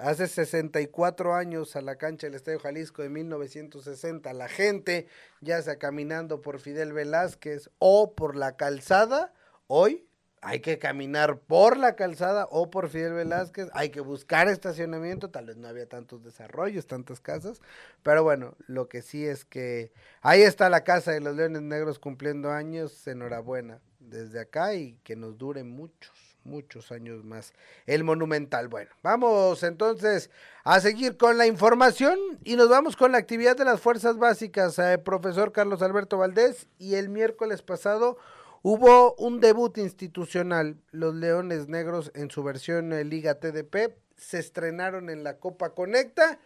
Hace 0.00 0.28
64 0.28 1.34
años 1.34 1.76
a 1.76 1.82
la 1.82 1.96
cancha 1.96 2.26
del 2.26 2.34
Estadio 2.34 2.58
Jalisco 2.58 3.02
de 3.02 3.10
1960, 3.10 4.32
la 4.32 4.48
gente 4.48 5.08
ya 5.42 5.60
sea 5.60 5.78
caminando 5.78 6.40
por 6.40 6.58
Fidel 6.58 6.94
Velázquez 6.94 7.68
o 7.78 8.14
por 8.14 8.34
la 8.34 8.56
calzada. 8.56 9.34
Hoy 9.66 10.06
hay 10.40 10.60
que 10.60 10.78
caminar 10.78 11.40
por 11.40 11.76
la 11.76 11.96
calzada 11.96 12.48
o 12.50 12.70
por 12.70 12.88
Fidel 12.88 13.12
Velázquez, 13.12 13.68
hay 13.74 13.90
que 13.90 14.00
buscar 14.00 14.48
estacionamiento, 14.48 15.28
tal 15.28 15.44
vez 15.44 15.58
no 15.58 15.68
había 15.68 15.86
tantos 15.86 16.22
desarrollos, 16.24 16.86
tantas 16.86 17.20
casas, 17.20 17.60
pero 18.02 18.22
bueno, 18.22 18.56
lo 18.68 18.88
que 18.88 19.02
sí 19.02 19.26
es 19.26 19.44
que 19.44 19.92
ahí 20.22 20.40
está 20.40 20.70
la 20.70 20.82
Casa 20.82 21.12
de 21.12 21.20
los 21.20 21.36
Leones 21.36 21.60
Negros 21.60 21.98
cumpliendo 21.98 22.50
años, 22.50 23.06
enhorabuena 23.06 23.82
desde 23.98 24.40
acá 24.40 24.72
y 24.74 24.98
que 25.04 25.14
nos 25.14 25.36
dure 25.36 25.62
muchos 25.62 26.29
muchos 26.44 26.92
años 26.92 27.24
más 27.24 27.52
el 27.86 28.04
Monumental. 28.04 28.68
Bueno, 28.68 28.90
vamos 29.02 29.62
entonces 29.62 30.30
a 30.64 30.80
seguir 30.80 31.16
con 31.16 31.38
la 31.38 31.46
información 31.46 32.18
y 32.44 32.56
nos 32.56 32.68
vamos 32.68 32.96
con 32.96 33.12
la 33.12 33.18
actividad 33.18 33.56
de 33.56 33.64
las 33.64 33.80
fuerzas 33.80 34.18
básicas, 34.18 34.78
eh, 34.78 34.98
profesor 34.98 35.52
Carlos 35.52 35.82
Alberto 35.82 36.18
Valdés, 36.18 36.68
y 36.78 36.94
el 36.94 37.08
miércoles 37.08 37.62
pasado 37.62 38.18
hubo 38.62 39.14
un 39.14 39.40
debut 39.40 39.78
institucional, 39.78 40.76
los 40.90 41.14
Leones 41.14 41.68
Negros 41.68 42.10
en 42.14 42.30
su 42.30 42.42
versión 42.42 42.92
eh, 42.92 43.04
Liga 43.04 43.40
TDP, 43.40 43.96
se 44.16 44.38
estrenaron 44.38 45.08
en 45.08 45.24
la 45.24 45.38
Copa 45.38 45.70
Conecta, 45.70 46.38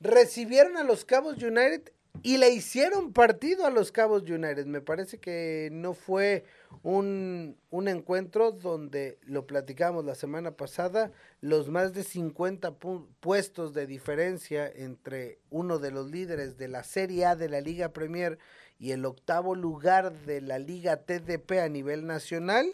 recibieron 0.00 0.76
a 0.76 0.84
los 0.84 1.04
Cabos 1.04 1.42
United 1.42 1.90
y 2.22 2.38
le 2.38 2.50
hicieron 2.50 3.12
partido 3.12 3.66
a 3.66 3.70
los 3.70 3.92
Cabos 3.92 4.22
United. 4.22 4.66
Me 4.66 4.80
parece 4.80 5.18
que 5.18 5.68
no 5.72 5.94
fue 5.94 6.44
un, 6.82 7.56
un 7.70 7.88
encuentro 7.88 8.52
donde 8.52 9.18
lo 9.22 9.46
platicamos 9.46 10.04
la 10.04 10.14
semana 10.14 10.52
pasada, 10.52 11.12
los 11.40 11.68
más 11.68 11.92
de 11.92 12.02
50 12.02 12.74
puestos 13.20 13.72
de 13.72 13.86
diferencia 13.86 14.66
entre 14.68 15.38
uno 15.50 15.78
de 15.78 15.90
los 15.90 16.10
líderes 16.10 16.58
de 16.58 16.68
la 16.68 16.82
Serie 16.82 17.26
A 17.26 17.36
de 17.36 17.48
la 17.48 17.60
Liga 17.60 17.92
Premier 17.92 18.38
y 18.78 18.92
el 18.92 19.04
octavo 19.04 19.54
lugar 19.54 20.12
de 20.12 20.40
la 20.40 20.58
Liga 20.58 20.98
TDP 20.98 21.52
a 21.62 21.68
nivel 21.68 22.06
nacional, 22.06 22.72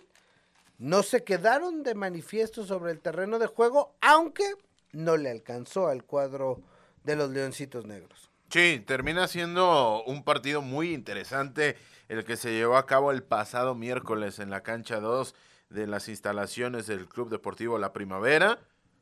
no 0.78 1.02
se 1.02 1.22
quedaron 1.22 1.82
de 1.82 1.94
manifiesto 1.94 2.64
sobre 2.64 2.92
el 2.92 3.00
terreno 3.00 3.38
de 3.38 3.46
juego, 3.46 3.94
aunque 4.00 4.44
no 4.92 5.16
le 5.16 5.30
alcanzó 5.30 5.86
al 5.88 6.04
cuadro 6.04 6.60
de 7.04 7.16
los 7.16 7.30
Leoncitos 7.30 7.86
Negros. 7.86 8.33
Sí, 8.54 8.80
termina 8.86 9.26
siendo 9.26 10.04
un 10.04 10.22
partido 10.22 10.62
muy 10.62 10.94
interesante 10.94 11.76
el 12.08 12.24
que 12.24 12.36
se 12.36 12.52
llevó 12.52 12.76
a 12.76 12.86
cabo 12.86 13.10
el 13.10 13.24
pasado 13.24 13.74
miércoles 13.74 14.38
en 14.38 14.48
la 14.48 14.62
cancha 14.62 15.00
2 15.00 15.34
de 15.70 15.88
las 15.88 16.08
instalaciones 16.08 16.86
del 16.86 17.08
Club 17.08 17.30
Deportivo 17.30 17.78
La 17.78 17.92
Primavera. 17.92 18.60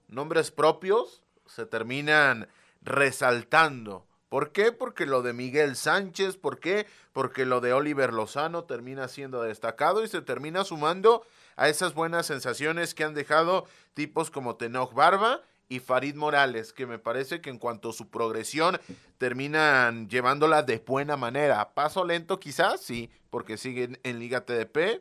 Nombres 0.09 0.51
propios 0.51 1.23
se 1.45 1.67
terminan 1.67 2.49
resaltando. 2.81 4.07
¿Por 4.31 4.53
qué? 4.53 4.73
Porque 4.73 5.05
lo 5.05 5.21
de 5.21 5.35
Miguel 5.35 5.77
Sánchez, 5.77 6.39
¿por 6.39 6.59
qué? 6.59 6.87
Porque 7.13 7.45
lo 7.45 7.61
de 7.61 7.75
Oliver 7.75 8.15
Lozano 8.15 8.65
termina 8.65 9.07
siendo 9.07 9.43
destacado 9.43 10.03
y 10.03 10.09
se 10.09 10.23
termina 10.23 10.65
sumando 10.65 11.27
a 11.57 11.69
esas 11.69 11.93
buenas 11.93 12.25
sensaciones 12.25 12.95
que 12.95 13.05
han 13.05 13.13
dejado 13.13 13.67
tipos 13.93 14.31
como 14.31 14.57
Tenoch 14.57 14.95
Barba 14.95 15.43
y 15.73 15.81
Farid 15.81 16.17
Morales, 16.17 16.75
que 16.75 16.87
me 16.87 16.99
parece 16.99 17.41
que 17.41 17.49
en 17.49 17.57
cuanto 17.57 17.89
a 17.89 17.93
su 17.95 18.11
progresión 18.11 18.79
terminan 19.17 20.07
llevándola 20.07 20.63
de 20.63 20.77
buena 20.87 21.17
manera. 21.17 21.73
Paso 21.73 22.05
lento 22.05 22.39
quizás, 22.39 22.83
sí, 22.83 23.11
porque 23.31 23.57
siguen 23.57 23.99
en 24.03 24.19
Liga 24.19 24.45
TDP, 24.45 25.01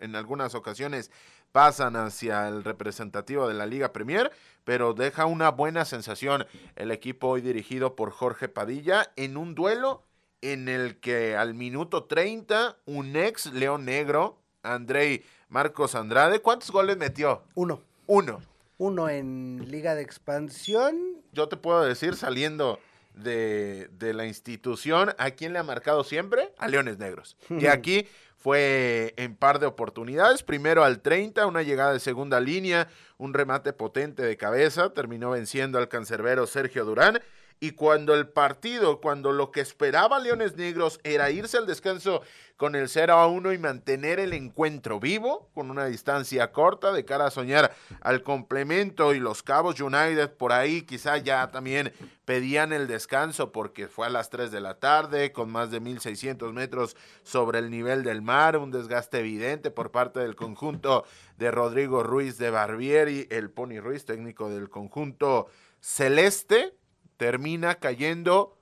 en 0.00 0.14
algunas 0.14 0.54
ocasiones 0.54 1.10
pasan 1.52 1.96
hacia 1.96 2.48
el 2.48 2.64
representativo 2.64 3.48
de 3.48 3.54
la 3.54 3.64
Liga 3.64 3.94
Premier, 3.94 4.30
pero 4.64 4.92
deja 4.92 5.24
una 5.24 5.50
buena 5.52 5.86
sensación 5.86 6.44
el 6.74 6.90
equipo 6.90 7.28
hoy 7.28 7.40
dirigido 7.40 7.96
por 7.96 8.10
Jorge 8.10 8.48
Padilla 8.48 9.10
en 9.16 9.38
un 9.38 9.54
duelo 9.54 10.02
en 10.42 10.68
el 10.68 11.00
que 11.00 11.34
al 11.34 11.54
minuto 11.54 12.04
30 12.04 12.76
un 12.84 13.16
ex 13.16 13.46
León 13.54 13.86
Negro, 13.86 14.38
Andrei 14.62 15.24
Marcos 15.48 15.94
Andrade, 15.94 16.40
¿cuántos 16.40 16.70
goles 16.70 16.98
metió? 16.98 17.42
Uno. 17.54 17.80
Uno 18.06 18.42
uno 18.78 19.08
en 19.08 19.66
Liga 19.70 19.94
de 19.94 20.02
Expansión. 20.02 20.96
Yo 21.32 21.48
te 21.48 21.56
puedo 21.56 21.82
decir, 21.82 22.16
saliendo 22.16 22.78
de, 23.14 23.88
de 23.98 24.12
la 24.14 24.26
institución, 24.26 25.14
¿a 25.18 25.30
quién 25.30 25.52
le 25.52 25.58
ha 25.58 25.62
marcado 25.62 26.04
siempre? 26.04 26.52
A 26.58 26.68
Leones 26.68 26.98
Negros. 26.98 27.36
y 27.50 27.66
aquí 27.66 28.06
fue 28.36 29.14
en 29.16 29.34
par 29.34 29.58
de 29.58 29.66
oportunidades. 29.66 30.42
Primero 30.42 30.84
al 30.84 31.00
30, 31.00 31.46
una 31.46 31.62
llegada 31.62 31.92
de 31.92 32.00
segunda 32.00 32.38
línea, 32.38 32.88
un 33.18 33.34
remate 33.34 33.72
potente 33.72 34.22
de 34.22 34.36
cabeza, 34.36 34.90
terminó 34.90 35.30
venciendo 35.30 35.78
al 35.78 35.88
cancerbero 35.88 36.46
Sergio 36.46 36.84
Durán. 36.84 37.20
Y 37.58 37.70
cuando 37.70 38.14
el 38.14 38.28
partido, 38.28 39.00
cuando 39.00 39.32
lo 39.32 39.50
que 39.50 39.60
esperaba 39.60 40.18
Leones 40.18 40.56
Negros 40.56 41.00
era 41.04 41.30
irse 41.30 41.56
al 41.56 41.66
descanso 41.66 42.20
con 42.56 42.74
el 42.74 42.88
0 42.88 43.14
a 43.14 43.26
1 43.26 43.52
y 43.52 43.58
mantener 43.58 44.20
el 44.20 44.32
encuentro 44.34 45.00
vivo, 45.00 45.50
con 45.54 45.70
una 45.70 45.86
distancia 45.86 46.52
corta 46.52 46.92
de 46.92 47.04
cara 47.04 47.26
a 47.26 47.30
soñar 47.30 47.74
al 48.00 48.22
complemento 48.22 49.14
y 49.14 49.20
los 49.20 49.42
Cabos 49.42 49.80
United 49.80 50.32
por 50.32 50.52
ahí 50.52 50.82
quizá 50.82 51.18
ya 51.18 51.50
también 51.50 51.92
pedían 52.24 52.72
el 52.72 52.86
descanso 52.86 53.52
porque 53.52 53.88
fue 53.88 54.06
a 54.06 54.10
las 54.10 54.30
3 54.30 54.50
de 54.50 54.60
la 54.60 54.78
tarde 54.78 55.32
con 55.32 55.50
más 55.50 55.70
de 55.70 55.80
1600 55.80 56.52
metros 56.52 56.96
sobre 57.22 57.58
el 57.58 57.70
nivel 57.70 58.04
del 58.04 58.20
mar, 58.20 58.58
un 58.58 58.70
desgaste 58.70 59.20
evidente 59.20 59.70
por 59.70 59.90
parte 59.90 60.20
del 60.20 60.36
conjunto 60.36 61.04
de 61.38 61.50
Rodrigo 61.50 62.02
Ruiz 62.02 62.36
de 62.36 62.50
Barbieri, 62.50 63.28
el 63.30 63.50
Pony 63.50 63.80
Ruiz, 63.80 64.04
técnico 64.04 64.50
del 64.50 64.68
conjunto 64.68 65.48
celeste 65.80 66.74
termina 67.16 67.76
cayendo 67.76 68.58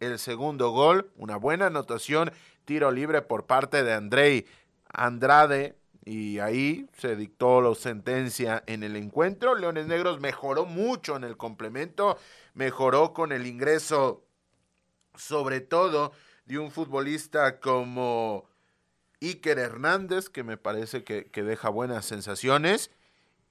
el 0.00 0.18
segundo 0.18 0.70
gol, 0.70 1.10
una 1.16 1.36
buena 1.36 1.66
anotación, 1.66 2.32
tiro 2.64 2.90
libre 2.90 3.22
por 3.22 3.46
parte 3.46 3.82
de 3.82 3.94
Andrei 3.94 4.46
Andrade 4.88 5.76
y 6.04 6.38
ahí 6.38 6.88
se 6.96 7.16
dictó 7.16 7.60
la 7.60 7.74
sentencia 7.74 8.62
en 8.66 8.82
el 8.82 8.96
encuentro. 8.96 9.54
Leones 9.54 9.86
Negros 9.86 10.20
mejoró 10.20 10.64
mucho 10.64 11.16
en 11.16 11.24
el 11.24 11.36
complemento, 11.36 12.18
mejoró 12.54 13.12
con 13.12 13.32
el 13.32 13.46
ingreso 13.46 14.24
sobre 15.14 15.60
todo 15.60 16.12
de 16.44 16.58
un 16.58 16.70
futbolista 16.70 17.58
como 17.58 18.48
Iker 19.20 19.58
Hernández, 19.58 20.28
que 20.28 20.44
me 20.44 20.56
parece 20.56 21.02
que, 21.02 21.24
que 21.26 21.42
deja 21.42 21.70
buenas 21.70 22.04
sensaciones, 22.04 22.90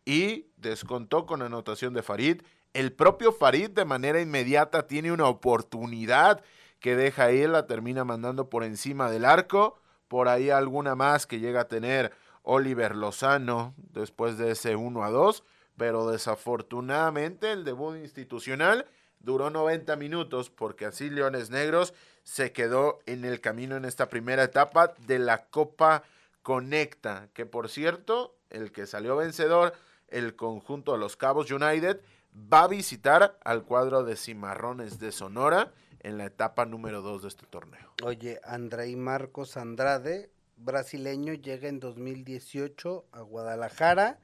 y 0.06 0.48
descontó 0.58 1.26
con 1.26 1.42
anotación 1.42 1.94
de 1.94 2.04
Farid 2.04 2.42
el 2.76 2.92
propio 2.92 3.32
Farid 3.32 3.70
de 3.70 3.86
manera 3.86 4.20
inmediata 4.20 4.86
tiene 4.86 5.14
una 5.14 5.30
oportunidad 5.30 6.44
que 6.82 6.98
deja 6.98 7.24
ahí, 7.24 7.48
la 7.48 7.68
termina 7.68 8.04
mandando 8.04 8.50
por 8.50 8.66
encima 8.66 9.10
del 9.10 9.24
arco. 9.24 9.80
Por 10.10 10.28
ahí 10.28 10.50
alguna 10.50 10.94
más 10.94 11.26
que 11.26 11.40
llega 11.40 11.62
a 11.62 11.68
tener 11.70 12.12
Oliver 12.44 12.94
Lozano 12.98 13.74
después 13.78 14.38
de 14.38 14.52
ese 14.52 14.76
1 14.76 15.06
a 15.06 15.10
2. 15.10 15.46
Pero 15.78 16.12
desafortunadamente 16.12 17.54
el 17.54 17.64
debut 17.64 17.96
institucional 17.96 18.86
duró 19.22 19.50
90 19.50 19.96
minutos 19.96 20.50
porque 20.50 20.86
así 20.86 21.10
Leones 21.10 21.50
Negros 21.50 21.94
se 22.24 22.52
quedó 22.52 23.00
en 23.06 23.24
el 23.24 23.40
camino 23.40 23.78
en 23.78 23.86
esta 23.86 24.10
primera 24.10 24.44
etapa 24.44 24.94
de 25.08 25.20
la 25.20 25.46
Copa 25.46 26.04
Conecta. 26.42 27.30
Que 27.34 27.46
por 27.46 27.70
cierto, 27.70 28.36
el 28.50 28.74
que 28.74 28.86
salió 28.86 29.16
vencedor, 29.16 29.74
el 30.10 30.36
conjunto 30.36 30.92
de 30.92 30.98
los 30.98 31.16
Cabos 31.16 31.50
United, 31.50 32.02
va 32.36 32.64
a 32.64 32.68
visitar 32.68 33.38
al 33.44 33.64
cuadro 33.64 34.04
de 34.04 34.16
Cimarrones 34.16 35.00
de 35.00 35.12
Sonora 35.12 35.72
en 36.02 36.18
la 36.18 36.26
etapa 36.26 36.66
número 36.66 37.02
2 37.02 37.24
de 37.24 37.28
este 37.30 37.46
torneo. 37.48 37.94
Oye, 38.04 38.40
Andrei 38.44 38.96
Marcos 38.96 39.58
Andrade, 39.58 40.30
brasileño, 40.58 41.34
llega 41.34 41.68
en 41.68 41.80
2018 41.80 43.06
a 43.12 43.22
Guadalajara, 43.22 44.20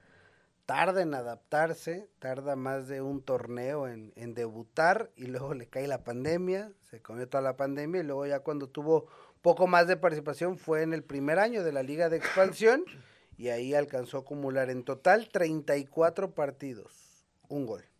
tarda 0.65 1.01
en 1.01 1.13
adaptarse, 1.13 2.09
tarda 2.19 2.55
más 2.55 2.87
de 2.87 3.01
un 3.01 3.23
torneo 3.23 3.87
en, 3.87 4.13
en 4.15 4.33
debutar 4.33 5.09
y 5.15 5.25
luego 5.25 5.53
le 5.53 5.67
cae 5.67 5.87
la 5.87 6.03
pandemia, 6.03 6.71
se 6.89 7.01
comió 7.01 7.27
toda 7.27 7.41
la 7.41 7.57
pandemia 7.57 8.01
y 8.01 8.03
luego 8.03 8.25
ya 8.27 8.41
cuando 8.41 8.67
tuvo 8.67 9.07
poco 9.41 9.67
más 9.67 9.87
de 9.87 9.97
participación 9.97 10.57
fue 10.57 10.83
en 10.83 10.93
el 10.93 11.03
primer 11.03 11.39
año 11.39 11.63
de 11.63 11.71
la 11.71 11.81
Liga 11.81 12.09
de 12.09 12.17
Expansión 12.17 12.85
y 13.37 13.49
ahí 13.49 13.73
alcanzó 13.73 14.17
a 14.17 14.21
acumular 14.21 14.69
en 14.69 14.83
total 14.83 15.29
34 15.29 16.35
partidos, 16.35 17.25
un 17.47 17.65
gol. 17.65 17.90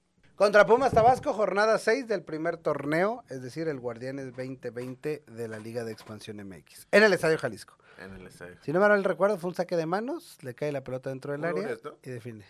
Contra 0.42 0.66
Pumas 0.66 0.92
Tabasco, 0.92 1.34
jornada 1.34 1.78
6 1.78 2.08
del 2.08 2.24
primer 2.24 2.58
torneo, 2.58 3.24
es 3.30 3.44
decir, 3.44 3.68
el 3.68 3.80
Guardianes 3.80 4.36
2020 4.36 5.24
de 5.28 5.48
la 5.48 5.60
Liga 5.60 5.84
de 5.84 5.92
Expansión 5.92 6.38
MX, 6.38 6.88
en 6.90 7.04
el 7.04 7.14
Estadio 7.14 7.38
Jalisco. 7.38 7.78
En 8.00 8.16
el 8.16 8.26
estadio. 8.26 8.56
Si 8.64 8.74
no 8.74 8.80
me 8.80 8.88
el 8.88 9.04
recuerdo, 9.04 9.38
fue 9.38 9.52
un 9.52 9.56
saque 9.56 9.78
de 9.78 9.86
manos, 9.86 10.40
le 10.42 10.56
cae 10.56 10.72
la 10.72 10.84
pelota 10.84 11.12
dentro 11.12 11.34
del 11.34 11.46
área 11.46 11.78
y 12.02 12.10
define. 12.10 12.44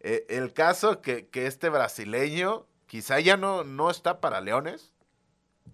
Eh, 0.00 0.26
el 0.28 0.52
caso 0.52 1.00
que, 1.00 1.28
que 1.28 1.46
este 1.46 1.70
brasileño 1.70 2.66
quizá 2.84 3.18
ya 3.18 3.38
no, 3.38 3.64
no 3.64 3.90
está 3.90 4.20
para 4.20 4.42
Leones. 4.42 4.92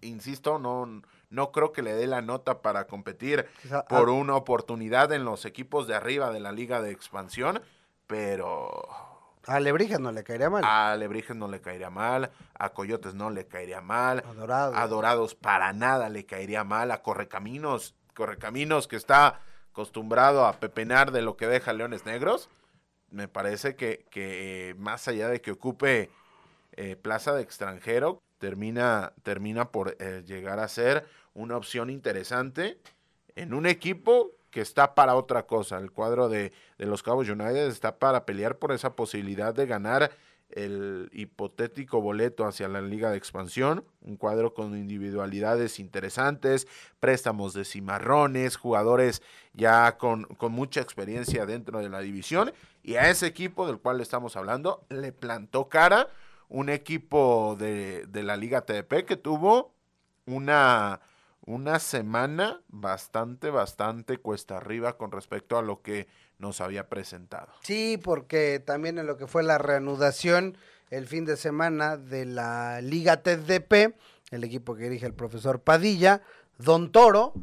Insisto, 0.00 0.60
no, 0.60 1.02
no 1.28 1.50
creo 1.50 1.72
que 1.72 1.82
le 1.82 1.94
dé 1.94 2.06
la 2.06 2.22
nota 2.22 2.62
para 2.62 2.86
competir 2.86 3.46
Quizá- 3.60 3.84
por 3.86 4.10
ah, 4.10 4.12
una 4.12 4.36
oportunidad 4.36 5.12
en 5.12 5.24
los 5.24 5.44
equipos 5.44 5.88
de 5.88 5.96
arriba 5.96 6.30
de 6.30 6.38
la 6.38 6.52
liga 6.52 6.80
de 6.80 6.92
expansión, 6.92 7.60
pero 8.06 9.13
A 9.46 9.60
Lebrija 9.60 9.98
no 9.98 10.12
le 10.12 10.24
caería 10.24 10.50
mal. 10.50 10.64
a 10.64 10.92
Alebrijes 10.92 11.36
no 11.36 11.48
le 11.48 11.60
caería 11.60 11.90
mal, 11.90 12.30
a 12.54 12.70
Coyotes 12.70 13.14
no 13.14 13.30
le 13.30 13.46
caería 13.46 13.80
mal, 13.80 14.24
Adorado. 14.26 14.74
a 14.76 14.86
Dorados 14.86 15.34
para 15.34 15.72
nada 15.72 16.08
le 16.08 16.26
caería 16.26 16.64
mal, 16.64 16.90
a 16.90 17.02
Correcaminos, 17.02 17.94
Correcaminos 18.14 18.88
que 18.88 18.96
está 18.96 19.40
acostumbrado 19.72 20.46
a 20.46 20.54
pepenar 20.54 21.10
de 21.12 21.22
lo 21.22 21.36
que 21.36 21.46
deja 21.46 21.72
Leones 21.72 22.06
Negros, 22.06 22.48
me 23.10 23.28
parece 23.28 23.76
que, 23.76 24.06
que 24.10 24.70
eh, 24.70 24.74
más 24.74 25.08
allá 25.08 25.28
de 25.28 25.40
que 25.40 25.52
ocupe 25.52 26.10
eh, 26.72 26.96
plaza 26.96 27.32
de 27.34 27.42
extranjero, 27.42 28.20
termina, 28.38 29.12
termina 29.22 29.70
por 29.70 29.96
eh, 29.98 30.22
llegar 30.26 30.58
a 30.58 30.68
ser 30.68 31.06
una 31.34 31.56
opción 31.56 31.90
interesante 31.90 32.78
en 33.36 33.54
un 33.54 33.66
equipo 33.66 34.30
que 34.54 34.60
está 34.60 34.94
para 34.94 35.16
otra 35.16 35.48
cosa. 35.48 35.78
El 35.78 35.90
cuadro 35.90 36.28
de, 36.28 36.52
de 36.78 36.86
los 36.86 37.02
Cabos 37.02 37.28
United 37.28 37.66
está 37.66 37.98
para 37.98 38.24
pelear 38.24 38.56
por 38.56 38.70
esa 38.70 38.94
posibilidad 38.94 39.52
de 39.52 39.66
ganar 39.66 40.12
el 40.48 41.10
hipotético 41.12 42.00
boleto 42.00 42.46
hacia 42.46 42.68
la 42.68 42.80
liga 42.80 43.10
de 43.10 43.16
expansión, 43.16 43.84
un 44.00 44.16
cuadro 44.16 44.54
con 44.54 44.78
individualidades 44.78 45.80
interesantes, 45.80 46.68
préstamos 47.00 47.52
de 47.52 47.64
cimarrones, 47.64 48.54
jugadores 48.54 49.22
ya 49.54 49.98
con, 49.98 50.22
con 50.22 50.52
mucha 50.52 50.80
experiencia 50.80 51.46
dentro 51.46 51.80
de 51.80 51.88
la 51.88 51.98
división, 51.98 52.52
y 52.84 52.94
a 52.94 53.10
ese 53.10 53.26
equipo 53.26 53.66
del 53.66 53.78
cual 53.78 54.00
estamos 54.00 54.36
hablando 54.36 54.86
le 54.88 55.10
plantó 55.10 55.68
cara 55.68 56.10
un 56.48 56.68
equipo 56.68 57.56
de, 57.58 58.06
de 58.06 58.22
la 58.22 58.36
liga 58.36 58.60
TDP 58.60 59.04
que 59.04 59.16
tuvo 59.16 59.74
una, 60.26 61.00
una 61.46 61.78
semana 61.78 62.62
bastante, 62.68 63.50
bastante 63.50 64.18
cuesta 64.18 64.56
arriba 64.56 64.96
con 64.96 65.12
respecto 65.12 65.58
a 65.58 65.62
lo 65.62 65.82
que 65.82 66.08
nos 66.38 66.60
había 66.60 66.88
presentado. 66.88 67.52
Sí, 67.62 67.98
porque 68.02 68.62
también 68.64 68.98
en 68.98 69.06
lo 69.06 69.16
que 69.16 69.26
fue 69.26 69.42
la 69.42 69.58
reanudación 69.58 70.56
el 70.90 71.06
fin 71.06 71.24
de 71.24 71.36
semana 71.36 71.96
de 71.96 72.24
la 72.24 72.80
Liga 72.80 73.22
TDP, 73.22 73.94
el 74.30 74.44
equipo 74.44 74.74
que 74.74 74.84
dirige 74.84 75.06
el 75.06 75.14
profesor 75.14 75.60
Padilla, 75.60 76.22
Don 76.58 76.92
Toro, 76.92 77.34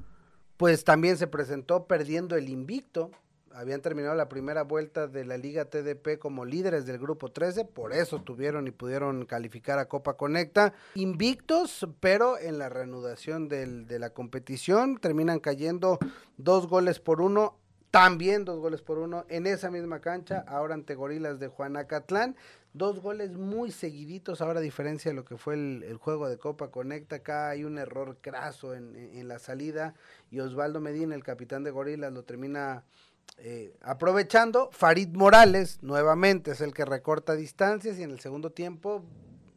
pues 0.57 0.83
también 0.83 1.17
se 1.17 1.27
presentó 1.27 1.85
perdiendo 1.85 2.35
el 2.35 2.49
invicto. 2.49 3.11
Habían 3.53 3.81
terminado 3.81 4.15
la 4.15 4.29
primera 4.29 4.63
vuelta 4.63 5.07
de 5.07 5.25
la 5.25 5.37
Liga 5.37 5.65
TDP 5.65 6.17
como 6.19 6.45
líderes 6.45 6.85
del 6.85 6.97
grupo 6.99 7.31
13, 7.31 7.65
por 7.65 7.93
eso 7.93 8.21
tuvieron 8.21 8.67
y 8.67 8.71
pudieron 8.71 9.25
calificar 9.25 9.79
a 9.79 9.87
Copa 9.87 10.15
Conecta. 10.15 10.73
Invictos, 10.95 11.87
pero 11.99 12.37
en 12.37 12.57
la 12.57 12.69
reanudación 12.69 13.47
del- 13.49 13.85
de 13.87 13.99
la 13.99 14.11
competición 14.11 14.97
terminan 14.97 15.39
cayendo 15.39 15.99
dos 16.37 16.67
goles 16.67 16.99
por 16.99 17.21
uno 17.21 17.57
también 17.91 18.45
dos 18.45 18.59
goles 18.61 18.81
por 18.81 18.99
uno 18.99 19.25
en 19.27 19.45
esa 19.45 19.69
misma 19.69 19.99
cancha, 19.99 20.45
ahora 20.47 20.75
ante 20.75 20.95
Gorilas 20.95 21.39
de 21.41 21.49
Juanacatlán. 21.49 22.37
Dos 22.73 23.01
goles 23.01 23.31
muy 23.33 23.69
seguiditos, 23.71 24.39
ahora 24.41 24.59
a 24.59 24.63
diferencia 24.63 25.11
de 25.11 25.15
lo 25.15 25.25
que 25.25 25.35
fue 25.35 25.55
el, 25.55 25.97
juego 25.97 26.29
de 26.29 26.37
Copa 26.37 26.71
Conecta. 26.71 27.17
Acá 27.17 27.49
hay 27.49 27.65
un 27.65 27.77
error 27.77 28.15
craso 28.21 28.73
en, 28.73 28.95
en- 28.95 29.17
en 29.17 29.27
la 29.27 29.39
salida 29.39 29.93
y 30.29 30.39
Osvaldo 30.39 30.79
Medina, 30.79 31.15
el 31.15 31.23
capitán 31.25 31.65
de 31.65 31.71
Gorilas, 31.71 32.13
lo 32.13 32.23
termina 32.23 32.85
eh, 33.37 33.73
aprovechando. 33.81 34.69
Farid 34.71 35.09
Morales, 35.15 35.79
nuevamente, 35.81 36.51
es 36.51 36.61
el 36.61 36.73
que 36.73 36.85
recorta 36.85 37.33
distancias 37.33 37.97
y 37.97 38.03
en 38.03 38.11
el 38.11 38.19
segundo 38.19 38.51
tiempo 38.51 39.03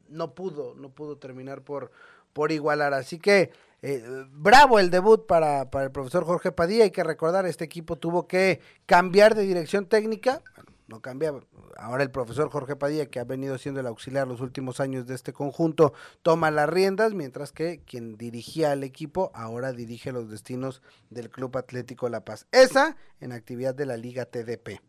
no 0.08 0.34
pudo, 0.34 0.74
no 0.74 0.90
pudo 0.90 1.18
terminar 1.18 1.62
por, 1.62 1.90
por 2.32 2.52
igualar. 2.52 2.94
Así 2.94 3.18
que 3.18 3.50
eh, 3.82 4.02
bravo 4.32 4.78
el 4.78 4.90
debut 4.90 5.26
para, 5.26 5.70
para 5.70 5.84
el 5.84 5.90
profesor 5.90 6.24
Jorge 6.24 6.52
Padilla. 6.52 6.84
Hay 6.84 6.90
que 6.90 7.04
recordar, 7.04 7.46
este 7.46 7.64
equipo 7.64 7.96
tuvo 7.96 8.26
que 8.26 8.60
cambiar 8.86 9.34
de 9.34 9.42
dirección 9.42 9.86
técnica. 9.86 10.42
No 10.86 11.00
cambiaba. 11.00 11.40
Ahora 11.76 12.02
el 12.02 12.10
profesor 12.10 12.50
Jorge 12.50 12.76
Padilla, 12.76 13.06
que 13.06 13.18
ha 13.18 13.24
venido 13.24 13.56
siendo 13.56 13.80
el 13.80 13.86
auxiliar 13.86 14.28
los 14.28 14.40
últimos 14.40 14.80
años 14.80 15.06
de 15.06 15.14
este 15.14 15.32
conjunto, 15.32 15.94
toma 16.22 16.50
las 16.50 16.68
riendas, 16.68 17.14
mientras 17.14 17.52
que 17.52 17.82
quien 17.84 18.16
dirigía 18.16 18.72
al 18.72 18.84
equipo 18.84 19.30
ahora 19.34 19.72
dirige 19.72 20.12
los 20.12 20.28
destinos 20.28 20.82
del 21.08 21.30
Club 21.30 21.56
Atlético 21.56 22.08
La 22.10 22.24
Paz. 22.24 22.46
Esa 22.52 22.96
en 23.20 23.32
actividad 23.32 23.74
de 23.74 23.86
la 23.86 23.96
Liga 23.96 24.26
TDP. 24.26 24.80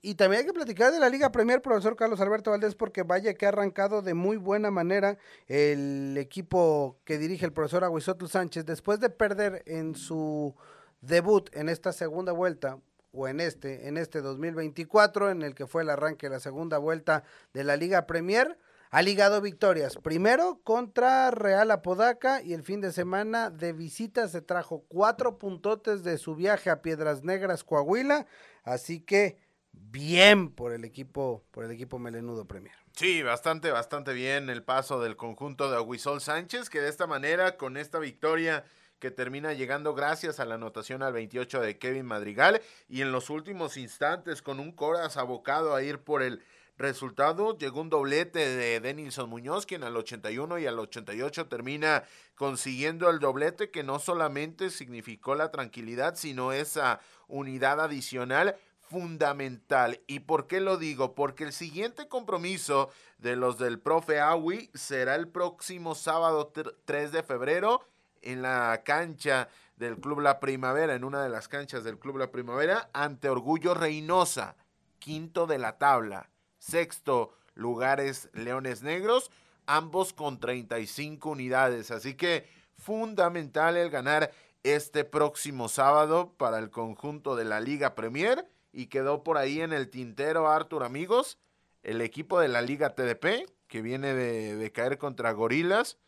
Y 0.00 0.14
también 0.14 0.40
hay 0.40 0.46
que 0.46 0.52
platicar 0.52 0.92
de 0.92 1.00
la 1.00 1.08
Liga 1.08 1.32
Premier, 1.32 1.60
profesor 1.60 1.96
Carlos 1.96 2.20
Alberto 2.20 2.50
Valdés, 2.50 2.74
porque 2.74 3.02
vaya 3.02 3.34
que 3.34 3.46
ha 3.46 3.48
arrancado 3.48 4.00
de 4.00 4.14
muy 4.14 4.36
buena 4.36 4.70
manera 4.70 5.18
el 5.48 6.16
equipo 6.18 6.98
que 7.04 7.18
dirige 7.18 7.46
el 7.46 7.52
profesor 7.52 7.84
Aguisotl 7.84 8.26
Sánchez, 8.26 8.64
después 8.64 9.00
de 9.00 9.10
perder 9.10 9.62
en 9.66 9.96
su 9.96 10.54
debut 11.00 11.48
en 11.52 11.68
esta 11.68 11.92
segunda 11.92 12.32
vuelta, 12.32 12.78
o 13.18 13.26
en 13.26 13.40
este, 13.40 13.88
en 13.88 13.96
este 13.96 14.20
2024, 14.20 15.30
en 15.30 15.42
el 15.42 15.56
que 15.56 15.66
fue 15.66 15.82
el 15.82 15.90
arranque 15.90 16.28
de 16.28 16.34
la 16.34 16.40
segunda 16.40 16.78
vuelta 16.78 17.24
de 17.52 17.64
la 17.64 17.76
Liga 17.76 18.06
Premier, 18.06 18.56
ha 18.90 19.02
ligado 19.02 19.40
victorias. 19.40 19.96
Primero 19.96 20.60
contra 20.62 21.32
Real 21.32 21.72
Apodaca 21.72 22.40
y 22.42 22.52
el 22.52 22.62
fin 22.62 22.80
de 22.80 22.92
semana 22.92 23.50
de 23.50 23.72
visita 23.72 24.28
se 24.28 24.40
trajo 24.40 24.84
cuatro 24.86 25.36
puntotes 25.36 26.04
de 26.04 26.16
su 26.16 26.36
viaje 26.36 26.70
a 26.70 26.80
Piedras 26.80 27.24
Negras, 27.24 27.64
Coahuila. 27.64 28.26
Así 28.62 29.00
que 29.00 29.38
bien 29.72 30.50
por 30.50 30.72
el 30.72 30.84
equipo, 30.84 31.44
por 31.50 31.64
el 31.64 31.72
equipo 31.72 31.98
melenudo 31.98 32.46
Premier. 32.46 32.76
Sí, 32.92 33.24
bastante, 33.24 33.72
bastante 33.72 34.12
bien 34.12 34.48
el 34.48 34.62
paso 34.62 35.00
del 35.00 35.16
conjunto 35.16 35.70
de 35.70 35.76
Aguisol 35.76 36.20
Sánchez, 36.20 36.70
que 36.70 36.80
de 36.80 36.88
esta 36.88 37.08
manera, 37.08 37.56
con 37.56 37.76
esta 37.76 37.98
victoria 37.98 38.64
que 38.98 39.10
termina 39.10 39.52
llegando 39.52 39.94
gracias 39.94 40.40
a 40.40 40.44
la 40.44 40.56
anotación 40.56 41.02
al 41.02 41.12
28 41.12 41.60
de 41.60 41.78
Kevin 41.78 42.06
Madrigal 42.06 42.60
y 42.88 43.02
en 43.02 43.12
los 43.12 43.30
últimos 43.30 43.76
instantes 43.76 44.42
con 44.42 44.60
un 44.60 44.72
Coras 44.72 45.16
abocado 45.16 45.74
a 45.74 45.82
ir 45.82 45.98
por 45.98 46.22
el 46.22 46.42
resultado, 46.78 47.58
llegó 47.58 47.80
un 47.80 47.90
doblete 47.90 48.38
de 48.38 48.80
Denilson 48.80 49.28
Muñoz, 49.28 49.66
quien 49.66 49.82
al 49.82 49.96
81 49.96 50.58
y 50.58 50.66
al 50.66 50.78
88 50.78 51.48
termina 51.48 52.04
consiguiendo 52.36 53.10
el 53.10 53.18
doblete 53.18 53.70
que 53.70 53.82
no 53.82 53.98
solamente 53.98 54.70
significó 54.70 55.34
la 55.34 55.50
tranquilidad, 55.50 56.14
sino 56.14 56.52
esa 56.52 57.00
unidad 57.26 57.80
adicional 57.80 58.56
fundamental. 58.80 60.00
¿Y 60.06 60.20
por 60.20 60.46
qué 60.46 60.60
lo 60.60 60.78
digo? 60.78 61.14
Porque 61.14 61.44
el 61.44 61.52
siguiente 61.52 62.08
compromiso 62.08 62.90
de 63.18 63.36
los 63.36 63.58
del 63.58 63.80
profe 63.80 64.20
Awi 64.20 64.70
será 64.72 65.16
el 65.16 65.28
próximo 65.28 65.94
sábado 65.94 66.52
3 66.84 67.12
de 67.12 67.22
febrero 67.22 67.82
en 68.22 68.42
la 68.42 68.82
cancha 68.84 69.48
del 69.76 69.98
Club 69.98 70.20
La 70.20 70.40
Primavera, 70.40 70.94
en 70.94 71.04
una 71.04 71.22
de 71.22 71.28
las 71.28 71.48
canchas 71.48 71.84
del 71.84 71.98
Club 71.98 72.18
La 72.18 72.30
Primavera, 72.30 72.90
ante 72.92 73.28
Orgullo 73.28 73.74
Reynosa, 73.74 74.56
quinto 74.98 75.46
de 75.46 75.58
la 75.58 75.78
tabla, 75.78 76.30
sexto 76.58 77.32
lugares 77.54 78.28
Leones 78.32 78.82
Negros, 78.82 79.30
ambos 79.66 80.12
con 80.12 80.40
35 80.40 81.30
unidades. 81.30 81.90
Así 81.90 82.14
que 82.14 82.48
fundamental 82.76 83.76
el 83.76 83.90
ganar 83.90 84.32
este 84.62 85.04
próximo 85.04 85.68
sábado 85.68 86.34
para 86.36 86.58
el 86.58 86.70
conjunto 86.70 87.36
de 87.36 87.44
la 87.44 87.60
Liga 87.60 87.94
Premier. 87.94 88.48
Y 88.72 88.86
quedó 88.86 89.24
por 89.24 89.38
ahí 89.38 89.60
en 89.60 89.72
el 89.72 89.88
tintero 89.90 90.48
Arthur 90.48 90.84
amigos, 90.84 91.38
el 91.82 92.00
equipo 92.00 92.38
de 92.38 92.48
la 92.48 92.62
Liga 92.62 92.94
TDP 92.94 93.50
que 93.66 93.82
viene 93.82 94.14
de, 94.14 94.56
de 94.56 94.72
caer 94.72 94.98
contra 94.98 95.32
Gorilas 95.32 95.98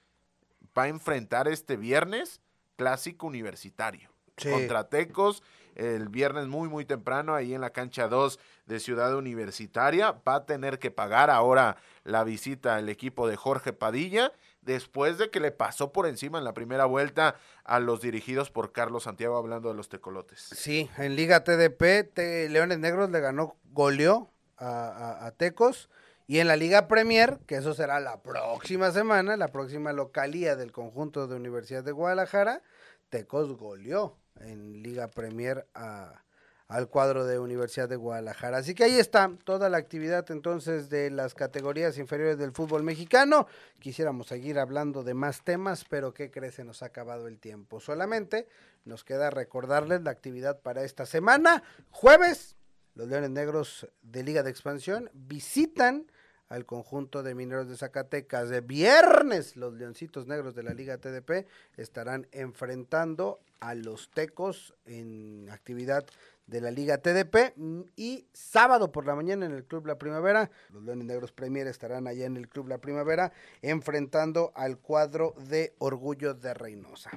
va 0.76 0.84
a 0.84 0.88
enfrentar 0.88 1.48
este 1.48 1.76
viernes 1.76 2.40
clásico 2.76 3.26
universitario 3.26 4.10
Sí. 4.36 4.50
contra 4.50 4.88
Tecos 4.88 5.42
el 5.74 6.08
viernes 6.08 6.46
muy 6.46 6.68
muy 6.68 6.84
temprano 6.86 7.34
ahí 7.34 7.54
en 7.54 7.60
la 7.60 7.70
cancha 7.70 8.08
2 8.08 8.38
de 8.66 8.80
Ciudad 8.80 9.14
Universitaria 9.14 10.12
va 10.26 10.36
a 10.36 10.46
tener 10.46 10.78
que 10.78 10.90
pagar 10.90 11.30
ahora 11.30 11.76
la 12.04 12.24
visita 12.24 12.76
al 12.76 12.88
equipo 12.88 13.28
de 13.28 13.36
Jorge 13.36 13.72
Padilla 13.72 14.32
después 14.62 15.18
de 15.18 15.30
que 15.30 15.40
le 15.40 15.50
pasó 15.52 15.92
por 15.92 16.06
encima 16.06 16.38
en 16.38 16.44
la 16.44 16.54
primera 16.54 16.86
vuelta 16.86 17.36
a 17.64 17.80
los 17.80 18.00
dirigidos 18.00 18.50
por 18.50 18.72
Carlos 18.72 19.04
Santiago 19.04 19.36
hablando 19.36 19.68
de 19.68 19.74
los 19.74 19.88
tecolotes. 19.88 20.40
Sí, 20.40 20.88
en 20.98 21.16
Liga 21.16 21.44
TDP, 21.44 22.04
te- 22.12 22.48
Leones 22.48 22.78
Negros 22.78 23.10
le 23.10 23.20
ganó, 23.20 23.56
goleó 23.72 24.30
a, 24.56 24.68
a- 24.88 25.26
a 25.26 25.30
Tecos. 25.32 25.88
Y 26.30 26.38
en 26.38 26.46
la 26.46 26.54
Liga 26.54 26.86
Premier, 26.86 27.40
que 27.48 27.56
eso 27.56 27.74
será 27.74 27.98
la 27.98 28.22
próxima 28.22 28.92
semana, 28.92 29.36
la 29.36 29.48
próxima 29.48 29.92
localía 29.92 30.54
del 30.54 30.70
conjunto 30.70 31.26
de 31.26 31.34
Universidad 31.34 31.82
de 31.82 31.90
Guadalajara, 31.90 32.62
Tecos 33.08 33.56
goleó 33.56 34.16
en 34.38 34.80
Liga 34.80 35.08
Premier 35.08 35.66
a, 35.74 36.22
al 36.68 36.86
cuadro 36.86 37.26
de 37.26 37.40
Universidad 37.40 37.88
de 37.88 37.96
Guadalajara. 37.96 38.58
Así 38.58 38.76
que 38.76 38.84
ahí 38.84 38.94
está 38.94 39.28
toda 39.42 39.68
la 39.68 39.78
actividad 39.78 40.30
entonces 40.30 40.88
de 40.88 41.10
las 41.10 41.34
categorías 41.34 41.98
inferiores 41.98 42.38
del 42.38 42.52
fútbol 42.52 42.84
mexicano. 42.84 43.48
Quisiéramos 43.80 44.28
seguir 44.28 44.60
hablando 44.60 45.02
de 45.02 45.14
más 45.14 45.42
temas, 45.42 45.84
pero 45.84 46.14
¿qué 46.14 46.30
crees? 46.30 46.54
Se 46.54 46.62
nos 46.62 46.84
ha 46.84 46.86
acabado 46.86 47.26
el 47.26 47.40
tiempo. 47.40 47.80
Solamente 47.80 48.46
nos 48.84 49.02
queda 49.02 49.30
recordarles 49.30 50.02
la 50.02 50.12
actividad 50.12 50.60
para 50.60 50.84
esta 50.84 51.06
semana. 51.06 51.64
Jueves, 51.90 52.54
los 52.94 53.08
Leones 53.08 53.30
Negros 53.30 53.88
de 54.02 54.22
Liga 54.22 54.44
de 54.44 54.50
Expansión 54.50 55.10
visitan 55.12 56.06
al 56.50 56.66
conjunto 56.66 57.22
de 57.22 57.34
mineros 57.34 57.68
de 57.68 57.76
Zacatecas. 57.76 58.50
De 58.50 58.60
viernes, 58.60 59.56
los 59.56 59.72
Leoncitos 59.74 60.26
Negros 60.26 60.54
de 60.54 60.62
la 60.62 60.74
Liga 60.74 60.98
TDP 60.98 61.46
estarán 61.76 62.26
enfrentando 62.32 63.40
a 63.60 63.74
los 63.74 64.10
Tecos 64.10 64.74
en 64.84 65.48
actividad 65.50 66.04
de 66.46 66.60
la 66.60 66.72
Liga 66.72 66.98
TDP 66.98 67.54
y 67.96 68.26
sábado 68.32 68.90
por 68.90 69.06
la 69.06 69.14
mañana 69.14 69.46
en 69.46 69.52
el 69.52 69.64
Club 69.64 69.86
La 69.86 69.98
Primavera, 69.98 70.50
los 70.70 70.82
Leones 70.82 71.06
Negros 71.06 71.30
Premier 71.30 71.68
estarán 71.68 72.08
allá 72.08 72.26
en 72.26 72.36
el 72.36 72.48
Club 72.48 72.68
La 72.68 72.78
Primavera 72.78 73.32
enfrentando 73.62 74.52
al 74.56 74.78
cuadro 74.78 75.34
de 75.48 75.74
Orgullo 75.78 76.34
de 76.34 76.52
Reynosa. 76.52 77.10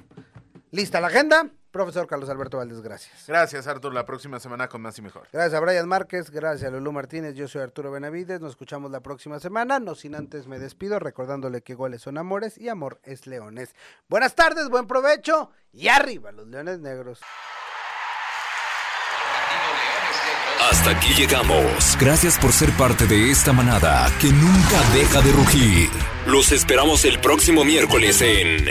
Lista 0.74 1.00
la 1.00 1.06
agenda. 1.06 1.46
Profesor 1.70 2.08
Carlos 2.08 2.28
Alberto 2.28 2.56
Valdés, 2.56 2.80
gracias. 2.80 3.26
Gracias, 3.28 3.68
Artur. 3.68 3.94
La 3.94 4.04
próxima 4.04 4.40
semana 4.40 4.68
con 4.68 4.82
más 4.82 4.98
y 4.98 5.02
mejor. 5.02 5.28
Gracias 5.32 5.54
a 5.54 5.60
Brian 5.60 5.86
Márquez, 5.86 6.30
gracias 6.30 6.68
a 6.68 6.74
Lulú 6.74 6.90
Martínez. 6.90 7.36
Yo 7.36 7.46
soy 7.46 7.62
Arturo 7.62 7.92
Benavides. 7.92 8.40
Nos 8.40 8.50
escuchamos 8.50 8.90
la 8.90 9.00
próxima 9.00 9.38
semana. 9.38 9.78
No 9.78 9.94
sin 9.94 10.16
antes 10.16 10.48
me 10.48 10.58
despido 10.58 10.98
recordándole 10.98 11.62
que 11.62 11.74
goles 11.74 12.02
son 12.02 12.18
amores 12.18 12.58
y 12.58 12.70
amor 12.70 12.98
es 13.04 13.28
leones. 13.28 13.72
Buenas 14.08 14.34
tardes, 14.34 14.68
buen 14.68 14.88
provecho 14.88 15.52
y 15.72 15.86
arriba 15.86 16.32
los 16.32 16.48
leones 16.48 16.80
negros. 16.80 17.20
Hasta 20.70 20.90
aquí 20.90 21.14
llegamos. 21.14 21.96
Gracias 22.00 22.36
por 22.36 22.50
ser 22.50 22.72
parte 22.72 23.06
de 23.06 23.30
esta 23.30 23.52
manada 23.52 24.10
que 24.20 24.28
nunca 24.32 24.82
deja 24.92 25.22
de 25.22 25.30
rugir. 25.30 25.88
Los 26.26 26.50
esperamos 26.50 27.04
el 27.04 27.20
próximo 27.20 27.64
miércoles 27.64 28.20
en 28.22 28.70